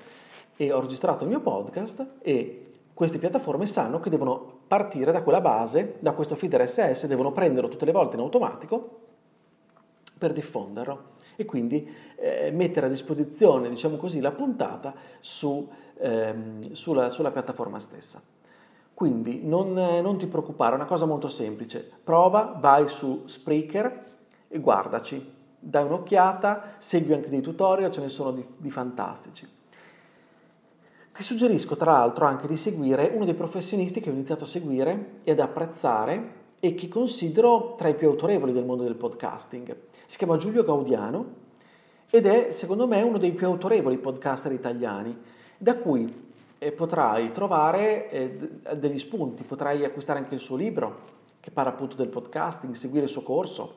e 0.55 0.71
ho 0.71 0.79
registrato 0.79 1.23
il 1.23 1.29
mio 1.29 1.39
podcast 1.39 2.05
e 2.21 2.73
queste 2.93 3.17
piattaforme 3.17 3.65
sanno 3.65 3.99
che 3.99 4.11
devono 4.11 4.61
partire 4.67 5.11
da 5.11 5.23
quella 5.23 5.41
base, 5.41 5.95
da 5.99 6.13
questo 6.13 6.35
feed 6.35 6.53
RSS, 6.53 7.07
devono 7.07 7.31
prenderlo 7.31 7.69
tutte 7.69 7.85
le 7.85 7.91
volte 7.91 8.15
in 8.15 8.21
automatico 8.21 8.99
per 10.17 10.31
diffonderlo 10.31 11.12
e 11.35 11.45
quindi 11.45 11.87
eh, 12.15 12.51
mettere 12.51 12.87
a 12.87 12.89
disposizione, 12.89 13.69
diciamo 13.69 13.97
così, 13.97 14.19
la 14.19 14.31
puntata 14.31 14.93
su, 15.19 15.67
ehm, 15.97 16.71
sulla, 16.73 17.09
sulla, 17.09 17.31
piattaforma 17.31 17.79
stessa. 17.79 18.21
Quindi 18.93 19.41
non, 19.43 19.73
non 19.73 20.17
ti 20.17 20.27
preoccupare, 20.27 20.73
è 20.73 20.75
una 20.75 20.85
cosa 20.85 21.05
molto 21.05 21.27
semplice. 21.27 21.89
Prova, 22.03 22.57
vai 22.59 22.87
su 22.87 23.23
Spreaker 23.25 24.05
e 24.47 24.59
guardaci, 24.59 25.31
dai 25.59 25.85
un'occhiata, 25.85 26.75
segui 26.77 27.13
anche 27.13 27.29
dei 27.29 27.41
tutorial, 27.41 27.91
ce 27.91 28.01
ne 28.01 28.09
sono 28.09 28.31
di, 28.31 28.45
di 28.57 28.69
fantastici. 28.69 29.47
Ti 31.13 31.21
suggerisco 31.21 31.75
tra 31.75 31.91
l'altro 31.91 32.25
anche 32.25 32.47
di 32.47 32.57
seguire 32.57 33.11
uno 33.13 33.23
dei 33.25 33.35
professionisti 33.35 33.99
che 33.99 34.09
ho 34.09 34.13
iniziato 34.13 34.45
a 34.45 34.47
seguire 34.47 35.19
e 35.23 35.31
ad 35.31 35.39
apprezzare 35.39 36.41
e 36.59 36.73
che 36.73 36.87
considero 36.87 37.75
tra 37.77 37.87
i 37.87 37.93
più 37.93 38.07
autorevoli 38.07 38.51
del 38.51 38.65
mondo 38.65 38.83
del 38.83 38.95
podcasting. 38.95 39.75
Si 40.13 40.19
chiama 40.19 40.37
Giulio 40.37 40.63
Gaudiano 40.63 41.25
ed 42.07 42.27
è 42.27 42.51
secondo 42.51 42.85
me 42.85 43.01
uno 43.01 43.17
dei 43.17 43.31
più 43.31 43.47
autorevoli 43.47 43.97
podcaster 43.97 44.51
italiani, 44.51 45.17
da 45.57 45.75
cui 45.77 46.29
eh, 46.59 46.71
potrai 46.71 47.31
trovare 47.31 48.11
eh, 48.11 48.77
degli 48.77 48.99
spunti, 48.99 49.41
potrai 49.41 49.83
acquistare 49.83 50.19
anche 50.19 50.35
il 50.35 50.39
suo 50.39 50.55
libro 50.55 50.99
che 51.39 51.49
parla 51.49 51.71
appunto 51.71 51.95
del 51.95 52.09
podcasting, 52.09 52.75
seguire 52.75 53.05
il 53.05 53.09
suo 53.09 53.23
corso 53.23 53.73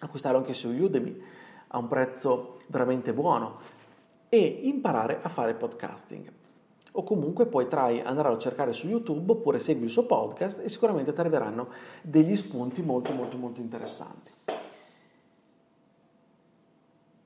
acquistarlo 0.00 0.38
anche 0.38 0.54
su 0.54 0.70
Udemy 0.70 1.22
a 1.68 1.76
un 1.76 1.88
prezzo 1.88 2.60
veramente 2.68 3.12
buono 3.12 3.58
e 4.30 4.60
imparare 4.62 5.18
a 5.20 5.28
fare 5.28 5.52
podcasting. 5.52 6.32
O 6.92 7.04
comunque 7.04 7.44
poi 7.44 7.68
trai, 7.68 8.00
andare 8.00 8.28
a 8.28 8.38
cercare 8.38 8.72
su 8.72 8.88
YouTube 8.88 9.32
oppure 9.32 9.60
segui 9.60 9.84
il 9.84 9.90
suo 9.90 10.06
podcast 10.06 10.60
e 10.64 10.70
sicuramente 10.70 11.12
ti 11.12 11.20
arriveranno 11.20 11.68
degli 12.00 12.34
spunti 12.34 12.80
molto 12.80 13.12
molto 13.12 13.36
molto 13.36 13.60
interessanti. 13.60 14.30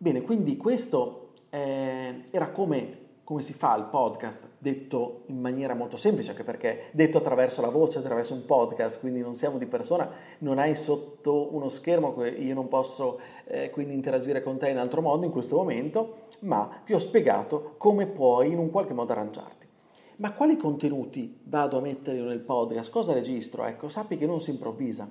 Bene, 0.06 0.22
quindi 0.22 0.56
questo 0.56 1.30
eh, 1.50 2.26
era 2.30 2.50
come 2.50 2.98
come 3.24 3.42
si 3.42 3.54
fa 3.54 3.74
il 3.74 3.86
podcast, 3.86 4.50
detto 4.56 5.22
in 5.26 5.40
maniera 5.40 5.74
molto 5.74 5.96
semplice, 5.96 6.30
anche 6.30 6.44
perché 6.44 6.90
detto 6.92 7.18
attraverso 7.18 7.60
la 7.60 7.70
voce, 7.70 7.98
attraverso 7.98 8.32
un 8.34 8.44
podcast, 8.44 9.00
quindi 9.00 9.20
non 9.20 9.34
siamo 9.34 9.58
di 9.58 9.66
persona, 9.66 10.08
non 10.38 10.60
hai 10.60 10.76
sotto 10.76 11.52
uno 11.52 11.68
schermo, 11.68 12.24
io 12.24 12.54
non 12.54 12.68
posso 12.68 13.18
eh, 13.46 13.70
quindi 13.70 13.94
interagire 13.94 14.44
con 14.44 14.58
te 14.58 14.68
in 14.68 14.78
altro 14.78 15.02
modo 15.02 15.24
in 15.24 15.32
questo 15.32 15.56
momento, 15.56 16.28
ma 16.42 16.82
ti 16.84 16.92
ho 16.92 16.98
spiegato 16.98 17.74
come 17.76 18.06
puoi 18.06 18.52
in 18.52 18.58
un 18.58 18.70
qualche 18.70 18.94
modo 18.94 19.10
arrangiarti. 19.10 19.66
Ma 20.18 20.34
quali 20.34 20.56
contenuti 20.56 21.40
vado 21.42 21.78
a 21.78 21.80
mettere 21.80 22.20
nel 22.20 22.38
podcast? 22.38 22.92
Cosa 22.92 23.12
registro? 23.12 23.64
Ecco, 23.64 23.88
sappi 23.88 24.16
che 24.16 24.26
non 24.26 24.38
si 24.38 24.50
improvvisa. 24.50 25.10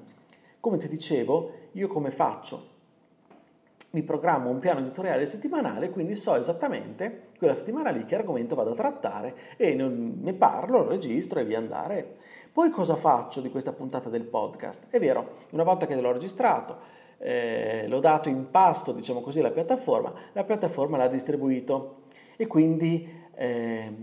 Come 0.61 0.77
ti 0.77 0.87
dicevo, 0.87 1.51
io 1.73 1.89
come 1.89 2.11
faccio? 2.11 2.74
Mi 3.95 4.03
programmo 4.03 4.49
un 4.49 4.59
piano 4.59 4.81
editoriale 4.81 5.25
settimanale, 5.25 5.89
quindi 5.89 6.15
so 6.15 6.35
esattamente 6.35 7.29
quella 7.37 7.53
settimana 7.53 7.91
lì 7.91 8.03
che 8.03 8.15
argomento 8.15 8.53
vado 8.53 8.71
a 8.71 8.75
trattare 8.75 9.35
e 9.55 9.73
ne 9.73 10.33
parlo, 10.33 10.79
lo 10.79 10.89
registro 10.89 11.39
e 11.39 11.45
via 11.45 11.59
andare. 11.59 12.17
Poi 12.51 12.69
cosa 12.71 12.95
faccio 12.95 13.39
di 13.39 13.49
questa 13.49 13.71
puntata 13.71 14.09
del 14.09 14.23
podcast? 14.23 14.87
È 14.89 14.99
vero, 14.99 15.45
una 15.51 15.63
volta 15.63 15.85
che 15.85 15.95
l'ho 15.95 16.11
registrato, 16.11 16.77
eh, 17.19 17.85
l'ho 17.87 17.99
dato 18.01 18.27
in 18.27 18.51
pasto, 18.51 18.91
diciamo 18.91 19.21
così, 19.21 19.39
alla 19.39 19.51
piattaforma, 19.51 20.13
la 20.33 20.43
piattaforma 20.43 20.97
l'ha 20.97 21.07
distribuito 21.07 22.01
e 22.35 22.47
quindi, 22.47 23.09
eh, 23.33 23.93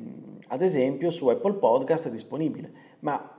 ad 0.49 0.63
esempio, 0.63 1.11
su 1.11 1.29
Apple 1.29 1.55
Podcast 1.55 2.09
è 2.09 2.11
disponibile. 2.11 2.73
Ma 3.01 3.31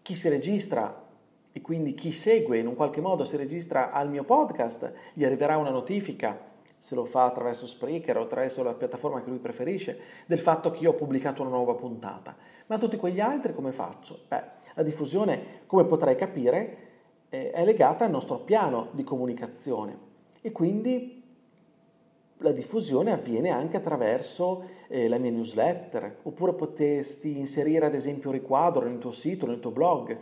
chi 0.00 0.14
si 0.14 0.28
registra 0.28 1.06
e 1.52 1.60
quindi 1.60 1.94
chi 1.94 2.12
segue 2.12 2.58
in 2.58 2.66
un 2.66 2.74
qualche 2.74 3.00
modo 3.00 3.24
si 3.24 3.36
registra 3.36 3.90
al 3.90 4.08
mio 4.08 4.24
podcast, 4.24 4.92
gli 5.12 5.24
arriverà 5.24 5.56
una 5.56 5.70
notifica, 5.70 6.38
se 6.76 6.94
lo 6.94 7.04
fa 7.04 7.24
attraverso 7.24 7.66
Spreaker 7.66 8.16
o 8.16 8.22
attraverso 8.22 8.62
la 8.62 8.74
piattaforma 8.74 9.22
che 9.22 9.30
lui 9.30 9.38
preferisce, 9.38 9.98
del 10.26 10.40
fatto 10.40 10.70
che 10.70 10.82
io 10.82 10.90
ho 10.90 10.94
pubblicato 10.94 11.42
una 11.42 11.50
nuova 11.50 11.74
puntata. 11.74 12.36
Ma 12.66 12.78
tutti 12.78 12.96
quegli 12.96 13.20
altri 13.20 13.54
come 13.54 13.72
faccio? 13.72 14.20
Beh, 14.28 14.42
la 14.74 14.82
diffusione, 14.82 15.62
come 15.66 15.84
potrai 15.84 16.14
capire, 16.14 16.86
eh, 17.30 17.50
è 17.50 17.64
legata 17.64 18.04
al 18.04 18.10
nostro 18.10 18.38
piano 18.38 18.88
di 18.92 19.04
comunicazione 19.04 20.06
e 20.40 20.52
quindi 20.52 21.18
la 22.38 22.52
diffusione 22.52 23.12
avviene 23.12 23.50
anche 23.50 23.76
attraverso 23.76 24.64
eh, 24.86 25.08
la 25.08 25.18
mia 25.18 25.30
newsletter, 25.30 26.18
oppure 26.22 26.52
potresti 26.52 27.36
inserire 27.36 27.86
ad 27.86 27.94
esempio 27.94 28.30
un 28.30 28.36
riquadro 28.36 28.84
nel 28.84 28.98
tuo 28.98 29.10
sito, 29.10 29.46
nel 29.46 29.60
tuo 29.60 29.72
blog, 29.72 30.16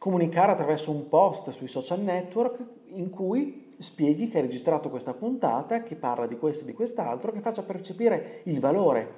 comunicare 0.00 0.52
attraverso 0.52 0.90
un 0.90 1.10
post 1.10 1.50
sui 1.50 1.68
social 1.68 2.00
network 2.00 2.58
in 2.94 3.10
cui 3.10 3.74
spieghi 3.76 4.28
che 4.28 4.38
hai 4.38 4.44
registrato 4.44 4.88
questa 4.88 5.12
puntata, 5.12 5.82
che 5.82 5.94
parla 5.94 6.26
di 6.26 6.38
questo 6.38 6.62
e 6.62 6.66
di 6.68 6.72
quest'altro, 6.72 7.30
che 7.32 7.40
faccia 7.40 7.62
percepire 7.62 8.40
il 8.44 8.60
valore 8.60 9.12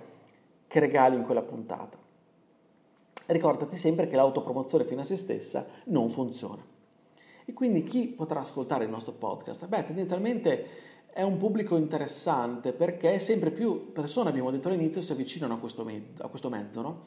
che 0.66 0.80
regali 0.80 1.14
in 1.14 1.22
quella 1.24 1.42
puntata. 1.42 1.96
Ricordati 3.26 3.76
sempre 3.76 4.08
che 4.08 4.16
l'autopromozione 4.16 4.82
fino 4.82 5.02
a 5.02 5.04
se 5.04 5.16
stessa 5.16 5.64
non 5.84 6.08
funziona. 6.08 6.64
E 7.44 7.52
quindi 7.52 7.84
chi 7.84 8.08
potrà 8.08 8.40
ascoltare 8.40 8.82
il 8.82 8.90
nostro 8.90 9.12
podcast? 9.12 9.64
Beh, 9.68 9.84
tendenzialmente 9.84 10.66
è 11.12 11.22
un 11.22 11.38
pubblico 11.38 11.76
interessante 11.76 12.72
perché 12.72 13.20
sempre 13.20 13.52
più 13.52 13.92
persone, 13.92 14.30
abbiamo 14.30 14.50
detto 14.50 14.66
all'inizio, 14.66 15.00
si 15.00 15.12
avvicinano 15.12 15.54
a 15.54 15.58
questo, 15.58 15.84
me- 15.84 16.06
a 16.18 16.26
questo 16.26 16.48
mezzo. 16.48 16.80
No? 16.80 17.00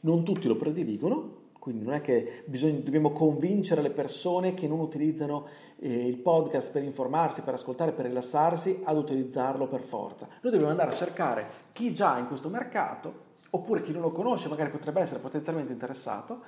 Non 0.00 0.24
tutti 0.24 0.46
lo 0.46 0.56
prediligono, 0.56 1.46
quindi 1.68 1.84
non 1.84 1.92
è 1.92 2.00
che 2.00 2.44
bisogna, 2.46 2.78
dobbiamo 2.78 3.12
convincere 3.12 3.82
le 3.82 3.90
persone 3.90 4.54
che 4.54 4.66
non 4.66 4.80
utilizzano 4.80 5.48
eh, 5.80 6.06
il 6.06 6.16
podcast 6.16 6.70
per 6.70 6.82
informarsi, 6.82 7.42
per 7.42 7.52
ascoltare, 7.52 7.92
per 7.92 8.06
rilassarsi, 8.06 8.80
ad 8.84 8.96
utilizzarlo 8.96 9.66
per 9.66 9.82
forza. 9.82 10.26
Noi 10.40 10.50
dobbiamo 10.50 10.70
andare 10.70 10.92
a 10.92 10.94
cercare 10.94 11.46
chi 11.72 11.92
già 11.92 12.16
in 12.16 12.26
questo 12.26 12.48
mercato, 12.48 13.26
oppure 13.50 13.82
chi 13.82 13.92
non 13.92 14.00
lo 14.00 14.12
conosce, 14.12 14.48
magari 14.48 14.70
potrebbe 14.70 15.02
essere 15.02 15.20
potenzialmente 15.20 15.70
interessato, 15.70 16.40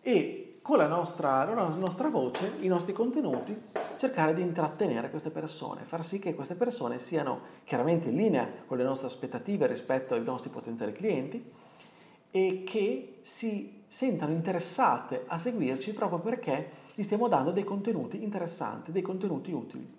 e 0.00 0.60
con 0.62 0.76
la 0.76 0.86
nostra, 0.86 1.42
la 1.42 1.74
nostra 1.74 2.08
voce, 2.08 2.52
i 2.60 2.68
nostri 2.68 2.92
contenuti, 2.92 3.60
cercare 3.96 4.32
di 4.32 4.42
intrattenere 4.42 5.10
queste 5.10 5.30
persone, 5.30 5.82
far 5.82 6.04
sì 6.04 6.20
che 6.20 6.36
queste 6.36 6.54
persone 6.54 7.00
siano 7.00 7.40
chiaramente 7.64 8.08
in 8.08 8.14
linea 8.14 8.48
con 8.66 8.76
le 8.76 8.84
nostre 8.84 9.08
aspettative 9.08 9.66
rispetto 9.66 10.14
ai 10.14 10.22
nostri 10.22 10.50
potenziali 10.50 10.92
clienti 10.92 11.59
e 12.30 12.62
che 12.64 13.18
si 13.22 13.82
sentano 13.86 14.32
interessate 14.32 15.24
a 15.26 15.38
seguirci 15.38 15.92
proprio 15.92 16.20
perché 16.20 16.70
gli 16.94 17.02
stiamo 17.02 17.28
dando 17.28 17.50
dei 17.50 17.64
contenuti 17.64 18.22
interessanti, 18.22 18.92
dei 18.92 19.02
contenuti 19.02 19.52
utili. 19.52 19.98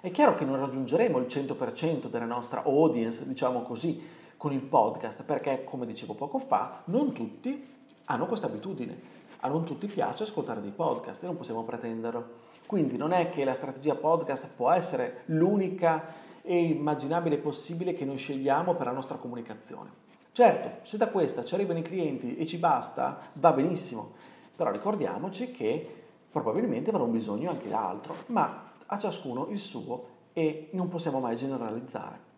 È 0.00 0.10
chiaro 0.10 0.34
che 0.34 0.44
non 0.44 0.58
raggiungeremo 0.58 1.18
il 1.18 1.26
100% 1.26 2.08
della 2.08 2.26
nostra 2.26 2.62
audience, 2.64 3.26
diciamo 3.26 3.62
così, 3.62 4.02
con 4.36 4.52
il 4.52 4.60
podcast, 4.60 5.22
perché 5.22 5.64
come 5.64 5.86
dicevo 5.86 6.14
poco 6.14 6.38
fa, 6.38 6.82
non 6.86 7.12
tutti 7.12 7.66
hanno 8.04 8.26
questa 8.26 8.46
abitudine, 8.46 9.00
a 9.40 9.48
non 9.48 9.64
tutti 9.64 9.86
piace 9.86 10.24
ascoltare 10.24 10.60
dei 10.60 10.72
podcast 10.72 11.22
e 11.22 11.26
non 11.26 11.36
possiamo 11.36 11.62
pretenderlo. 11.62 12.42
Quindi 12.66 12.96
non 12.96 13.12
è 13.12 13.30
che 13.30 13.44
la 13.44 13.54
strategia 13.54 13.94
podcast 13.94 14.46
può 14.54 14.70
essere 14.70 15.22
l'unica 15.26 16.04
e 16.46 16.62
immaginabile 16.62 17.38
possibile 17.38 17.94
che 17.94 18.04
noi 18.04 18.18
scegliamo 18.18 18.74
per 18.74 18.86
la 18.86 18.92
nostra 18.92 19.16
comunicazione. 19.16 20.02
Certo, 20.30 20.84
se 20.86 20.98
da 20.98 21.08
questa 21.08 21.42
ci 21.42 21.54
arrivano 21.54 21.78
i 21.78 21.82
clienti 21.82 22.36
e 22.36 22.46
ci 22.46 22.58
basta, 22.58 23.18
va 23.32 23.52
benissimo, 23.52 24.12
però 24.54 24.70
ricordiamoci 24.70 25.50
che 25.52 26.02
probabilmente 26.30 26.90
avrà 26.90 27.02
un 27.02 27.12
bisogno 27.12 27.48
anche 27.48 27.68
d'altro, 27.68 28.14
ma 28.26 28.72
a 28.84 28.98
ciascuno 28.98 29.46
il 29.48 29.58
suo 29.58 30.06
e 30.34 30.68
non 30.72 30.88
possiamo 30.88 31.18
mai 31.18 31.36
generalizzare. 31.36 32.32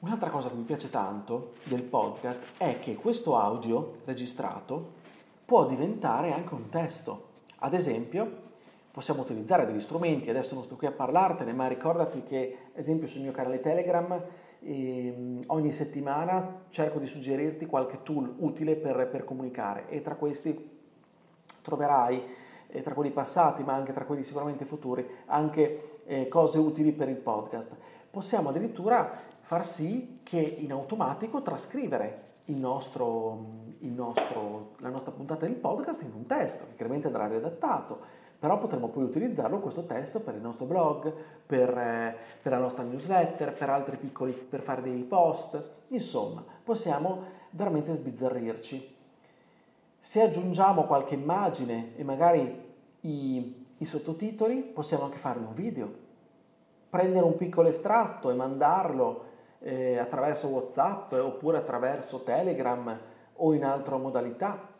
Un'altra 0.00 0.30
cosa 0.30 0.48
che 0.48 0.56
mi 0.56 0.64
piace 0.64 0.90
tanto 0.90 1.52
del 1.64 1.82
podcast 1.82 2.58
è 2.58 2.78
che 2.80 2.96
questo 2.96 3.36
audio 3.36 3.98
registrato 4.04 4.94
può 5.44 5.66
diventare 5.66 6.32
anche 6.32 6.54
un 6.54 6.68
testo. 6.70 7.28
Ad 7.58 7.74
esempio, 7.74 8.44
possiamo 8.96 9.20
utilizzare 9.20 9.66
degli 9.66 9.82
strumenti, 9.82 10.30
adesso 10.30 10.54
non 10.54 10.64
sto 10.64 10.76
qui 10.76 10.86
a 10.86 10.90
parlartene, 10.90 11.52
ma 11.52 11.66
ricordati 11.66 12.22
che, 12.22 12.56
ad 12.72 12.78
esempio, 12.78 13.06
sul 13.06 13.20
mio 13.20 13.30
canale 13.30 13.60
Telegram 13.60 14.18
ehm, 14.60 15.42
ogni 15.48 15.70
settimana 15.70 16.62
cerco 16.70 16.98
di 16.98 17.06
suggerirti 17.06 17.66
qualche 17.66 18.02
tool 18.02 18.36
utile 18.38 18.74
per, 18.74 19.06
per 19.08 19.24
comunicare. 19.24 19.90
E 19.90 20.00
tra 20.00 20.14
questi 20.14 20.70
troverai 21.60 22.22
eh, 22.68 22.80
tra 22.80 22.94
quelli 22.94 23.10
passati, 23.10 23.62
ma 23.64 23.74
anche 23.74 23.92
tra 23.92 24.06
quelli 24.06 24.24
sicuramente 24.24 24.64
futuri, 24.64 25.06
anche 25.26 26.00
eh, 26.06 26.28
cose 26.28 26.56
utili 26.56 26.92
per 26.92 27.10
il 27.10 27.16
podcast. 27.16 27.76
Possiamo 28.10 28.48
addirittura 28.48 29.12
far 29.40 29.66
sì 29.66 30.20
che 30.22 30.38
in 30.38 30.72
automatico 30.72 31.42
trascrivere 31.42 32.22
il 32.46 32.56
nostro, 32.56 33.44
il 33.80 33.90
nostro, 33.90 34.70
la 34.78 34.88
nostra 34.88 35.12
puntata 35.12 35.44
del 35.44 35.56
podcast 35.56 36.00
in 36.00 36.12
un 36.14 36.24
testo, 36.24 36.64
che 36.64 36.76
chiaramente 36.76 37.08
andrà 37.08 37.26
redattato, 37.26 38.24
però 38.46 38.58
potremo 38.58 38.86
poi 38.90 39.02
utilizzarlo 39.02 39.58
questo 39.58 39.86
testo 39.86 40.20
per 40.20 40.36
il 40.36 40.40
nostro 40.40 40.66
blog, 40.66 41.12
per, 41.44 41.68
eh, 41.76 42.16
per, 42.40 42.52
la 42.52 42.58
nostra 42.58 42.84
newsletter, 42.84 43.52
per 43.52 43.68
altri 43.70 43.96
piccoli, 43.96 44.30
per 44.30 44.60
fare 44.60 44.82
dei 44.82 45.02
post, 45.02 45.60
insomma, 45.88 46.44
possiamo 46.62 47.24
veramente 47.50 47.92
sbizzarrirci. 47.94 48.94
Se 49.98 50.22
aggiungiamo 50.22 50.84
qualche 50.84 51.14
immagine 51.14 51.96
e 51.96 52.04
magari 52.04 52.72
i, 53.00 53.66
i 53.78 53.84
sottotitoli, 53.84 54.58
possiamo 54.58 55.02
anche 55.02 55.18
fare 55.18 55.40
un 55.40 55.52
video, 55.52 55.92
prendere 56.88 57.24
un 57.24 57.36
piccolo 57.36 57.66
estratto 57.66 58.30
e 58.30 58.34
mandarlo 58.34 59.24
eh, 59.58 59.98
attraverso 59.98 60.46
WhatsApp 60.46 61.10
oppure 61.14 61.58
attraverso 61.58 62.22
Telegram 62.22 62.96
o 63.34 63.54
in 63.54 63.64
altra 63.64 63.96
modalità. 63.96 64.74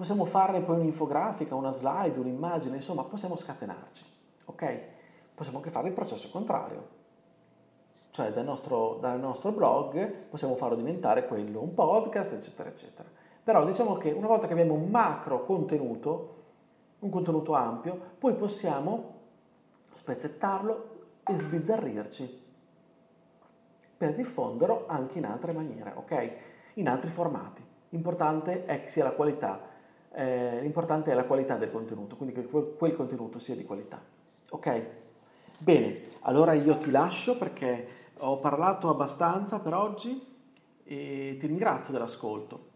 Possiamo 0.00 0.24
fare 0.24 0.62
poi 0.62 0.78
un'infografica, 0.78 1.54
una 1.54 1.72
slide, 1.72 2.18
un'immagine, 2.18 2.76
insomma, 2.76 3.04
possiamo 3.04 3.36
scatenarci, 3.36 4.02
ok? 4.46 4.80
Possiamo 5.34 5.58
anche 5.58 5.70
fare 5.70 5.88
il 5.88 5.92
processo 5.92 6.30
contrario, 6.30 6.88
cioè 8.08 8.32
dal 8.32 8.46
nostro, 8.46 8.96
dal 8.98 9.20
nostro 9.20 9.52
blog 9.52 10.10
possiamo 10.30 10.56
farlo 10.56 10.76
diventare 10.76 11.26
quello 11.26 11.60
un 11.60 11.74
podcast, 11.74 12.32
eccetera, 12.32 12.70
eccetera. 12.70 13.06
Però 13.44 13.62
diciamo 13.66 13.98
che 13.98 14.10
una 14.10 14.26
volta 14.26 14.46
che 14.46 14.54
abbiamo 14.54 14.72
un 14.72 14.88
macro 14.88 15.44
contenuto, 15.44 16.44
un 17.00 17.10
contenuto 17.10 17.52
ampio, 17.52 18.00
poi 18.18 18.32
possiamo 18.32 19.16
spezzettarlo 19.92 20.88
e 21.26 21.36
sbizzarrirci 21.36 22.42
per 23.98 24.14
diffonderlo 24.14 24.84
anche 24.86 25.18
in 25.18 25.26
altre 25.26 25.52
maniere, 25.52 25.92
ok? 25.94 26.32
In 26.76 26.88
altri 26.88 27.10
formati. 27.10 27.62
L'importante 27.90 28.64
è 28.64 28.84
che 28.84 28.88
sia 28.88 29.04
la 29.04 29.12
qualità, 29.12 29.68
eh, 30.12 30.60
l'importante 30.60 31.12
è 31.12 31.14
la 31.14 31.24
qualità 31.24 31.56
del 31.56 31.70
contenuto, 31.70 32.16
quindi 32.16 32.34
che 32.34 32.46
quel, 32.46 32.74
quel 32.76 32.94
contenuto 32.94 33.38
sia 33.38 33.54
di 33.54 33.64
qualità, 33.64 34.02
ok? 34.50 34.86
Bene, 35.58 36.02
allora 36.20 36.54
io 36.54 36.78
ti 36.78 36.90
lascio 36.90 37.36
perché 37.36 37.88
ho 38.18 38.38
parlato 38.38 38.88
abbastanza 38.88 39.58
per 39.58 39.74
oggi 39.74 40.26
e 40.84 41.36
ti 41.38 41.46
ringrazio 41.46 41.92
dell'ascolto. 41.92 42.68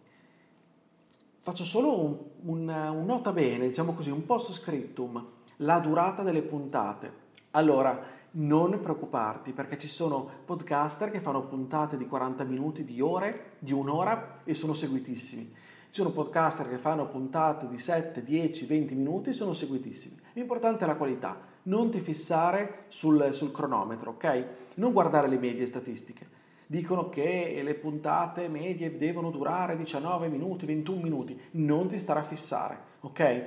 Faccio 1.42 1.64
solo 1.64 2.00
un, 2.00 2.18
un, 2.42 2.68
un 2.68 3.04
nota 3.04 3.32
bene, 3.32 3.68
diciamo 3.68 3.92
così, 3.92 4.10
un 4.10 4.24
post 4.24 4.52
scriptum, 4.52 5.26
la 5.56 5.78
durata 5.78 6.22
delle 6.22 6.42
puntate. 6.42 7.22
Allora, 7.50 8.00
non 8.36 8.80
preoccuparti 8.80 9.52
perché 9.52 9.78
ci 9.78 9.88
sono 9.88 10.28
podcaster 10.44 11.10
che 11.10 11.20
fanno 11.20 11.42
puntate 11.42 11.96
di 11.96 12.06
40 12.06 12.44
minuti, 12.44 12.84
di 12.84 13.00
ore, 13.00 13.52
di 13.58 13.72
un'ora 13.72 14.40
e 14.44 14.54
sono 14.54 14.72
seguitissimi. 14.72 15.54
Ci 15.94 16.00
sono 16.00 16.12
podcaster 16.12 16.68
che 16.68 16.78
fanno 16.78 17.06
puntate 17.06 17.68
di 17.68 17.78
7, 17.78 18.24
10, 18.24 18.66
20 18.66 18.94
minuti 18.96 19.30
e 19.30 19.32
sono 19.32 19.52
seguitissimi. 19.52 20.16
L'importante 20.32 20.82
è 20.82 20.88
la 20.88 20.96
qualità, 20.96 21.38
non 21.62 21.88
ti 21.88 22.00
fissare 22.00 22.86
sul, 22.88 23.28
sul 23.30 23.52
cronometro, 23.52 24.10
ok? 24.10 24.46
Non 24.74 24.90
guardare 24.90 25.28
le 25.28 25.38
medie 25.38 25.66
statistiche. 25.66 26.26
Dicono 26.66 27.10
che 27.10 27.60
le 27.62 27.74
puntate 27.74 28.48
medie 28.48 28.98
devono 28.98 29.30
durare 29.30 29.76
19 29.76 30.26
minuti, 30.26 30.66
21 30.66 31.00
minuti. 31.00 31.40
Non 31.52 31.86
ti 31.86 32.00
starà 32.00 32.22
a 32.22 32.24
fissare, 32.24 32.76
ok? 32.98 33.44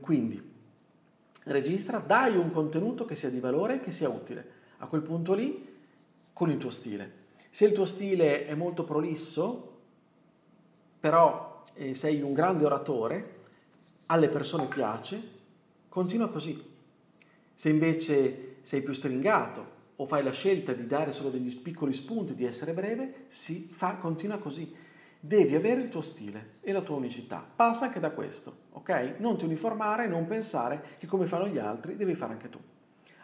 Quindi 0.00 0.42
registra, 1.42 1.98
dai 1.98 2.38
un 2.38 2.52
contenuto 2.52 3.04
che 3.04 3.16
sia 3.16 3.28
di 3.28 3.38
valore 3.38 3.74
e 3.74 3.80
che 3.80 3.90
sia 3.90 4.08
utile. 4.08 4.48
A 4.78 4.86
quel 4.86 5.02
punto 5.02 5.34
lì, 5.34 5.76
con 6.32 6.48
il 6.48 6.56
tuo 6.56 6.70
stile. 6.70 7.12
Se 7.50 7.66
il 7.66 7.72
tuo 7.72 7.84
stile 7.84 8.46
è 8.46 8.54
molto 8.54 8.84
prolisso, 8.84 9.74
però 10.98 11.45
eh, 11.76 11.94
sei 11.94 12.20
un 12.20 12.32
grande 12.32 12.64
oratore, 12.64 13.34
alle 14.06 14.28
persone 14.28 14.66
piace, 14.66 15.20
continua 15.88 16.28
così. 16.28 16.74
Se 17.54 17.68
invece 17.68 18.56
sei 18.62 18.82
più 18.82 18.92
stringato 18.92 19.74
o 19.96 20.06
fai 20.06 20.22
la 20.22 20.32
scelta 20.32 20.72
di 20.72 20.86
dare 20.86 21.12
solo 21.12 21.30
degli 21.30 21.54
piccoli 21.56 21.92
spunti, 21.92 22.34
di 22.34 22.44
essere 22.44 22.72
breve, 22.72 23.26
si 23.28 23.68
fa, 23.70 23.94
continua 23.96 24.38
così. 24.38 24.74
Devi 25.18 25.54
avere 25.54 25.80
il 25.80 25.88
tuo 25.88 26.02
stile 26.02 26.56
e 26.60 26.72
la 26.72 26.82
tua 26.82 26.96
unicità. 26.96 27.44
Passa 27.54 27.86
anche 27.86 28.00
da 28.00 28.10
questo, 28.10 28.54
ok? 28.72 29.14
Non 29.18 29.38
ti 29.38 29.44
uniformare, 29.44 30.06
non 30.06 30.26
pensare 30.26 30.96
che 30.98 31.06
come 31.06 31.26
fanno 31.26 31.48
gli 31.48 31.58
altri 31.58 31.96
devi 31.96 32.14
fare 32.14 32.32
anche 32.32 32.48
tu. 32.48 32.58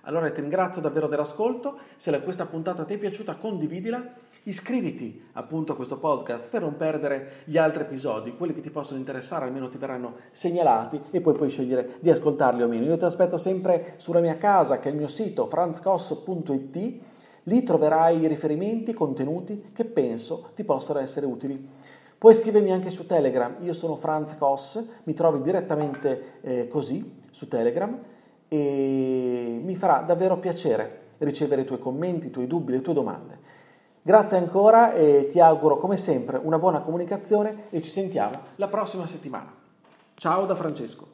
Allora 0.03 0.31
ti 0.31 0.41
ringrazio 0.41 0.81
davvero 0.81 1.07
dell'ascolto, 1.07 1.79
se 1.97 2.19
questa 2.23 2.47
puntata 2.47 2.85
ti 2.85 2.95
è 2.95 2.99
piaciuta 2.99 3.37
condividila, 3.37 4.15
iscriviti 4.45 5.29
appunto 5.33 5.73
a 5.73 5.77
questo 5.77 5.99
podcast 5.99 6.49
per 6.49 6.63
non 6.63 6.77
perdere 6.77 7.43
gli 7.45 7.57
altri 7.57 7.83
episodi, 7.83 8.37
quelli 8.37 8.55
che 8.55 8.61
ti 8.61 8.71
possono 8.71 8.99
interessare 8.99 9.45
almeno 9.45 9.69
ti 9.69 9.79
verranno 9.79 10.15
segnalati 10.33 11.01
e 11.11 11.21
poi 11.21 11.35
puoi 11.35 11.51
scegliere 11.51 11.97
di 12.01 12.11
ascoltarli 12.11 12.63
o 12.63 12.69
meno. 12.69 12.85
Io 12.87 12.99
ti 12.99 13.05
aspetto 13.05 13.37
sempre 13.37 13.95
sulla 13.97 14.21
mia 14.21 14.37
casa 14.37 14.79
che 14.79 14.89
è 14.89 14.93
il 14.93 14.99
mio 14.99 15.07
sito 15.07 15.47
franzcosso.it, 15.47 17.01
lì 17.45 17.63
troverai 17.63 18.27
riferimenti, 18.27 18.93
contenuti 18.93 19.71
che 19.73 19.85
penso 19.85 20.51
ti 20.55 20.65
possano 20.65 20.99
essere 20.99 21.27
utili. 21.27 21.69
Puoi 22.19 22.35
scrivermi 22.35 22.71
anche 22.71 22.91
su 22.91 23.05
Telegram, 23.05 23.57
io 23.61 23.73
sono 23.73 23.97
Franz 23.97 24.37
Koss, 24.37 24.81
mi 25.05 25.15
trovi 25.15 25.43
direttamente 25.43 26.39
eh, 26.41 26.69
così 26.69 27.21
su 27.31 27.49
Telegram 27.49 27.99
e 28.47 29.61
mi 29.61 29.75
farà 29.75 30.03
davvero 30.03 30.39
piacere 30.39 31.01
ricevere 31.19 31.63
i 31.63 31.65
tuoi 31.65 31.79
commenti, 31.79 32.27
i 32.27 32.31
tuoi 32.31 32.47
dubbi, 32.47 32.73
le 32.73 32.81
tue 32.81 32.95
domande. 32.95 33.42
Grazie 34.05 34.37
ancora 34.37 34.95
e 34.95 35.29
ti 35.31 35.39
auguro 35.39 35.79
come 35.79 35.97
sempre 35.97 36.41
una 36.43 36.59
buona 36.59 36.81
comunicazione 36.81 37.67
e 37.71 37.81
ci 37.81 37.91
sentiamo 37.91 38.41
la 38.57 38.67
prossima 38.67 39.07
settimana. 39.07 39.55
Ciao 40.15 40.45
da 40.45 40.57
Francesco. 40.57 41.12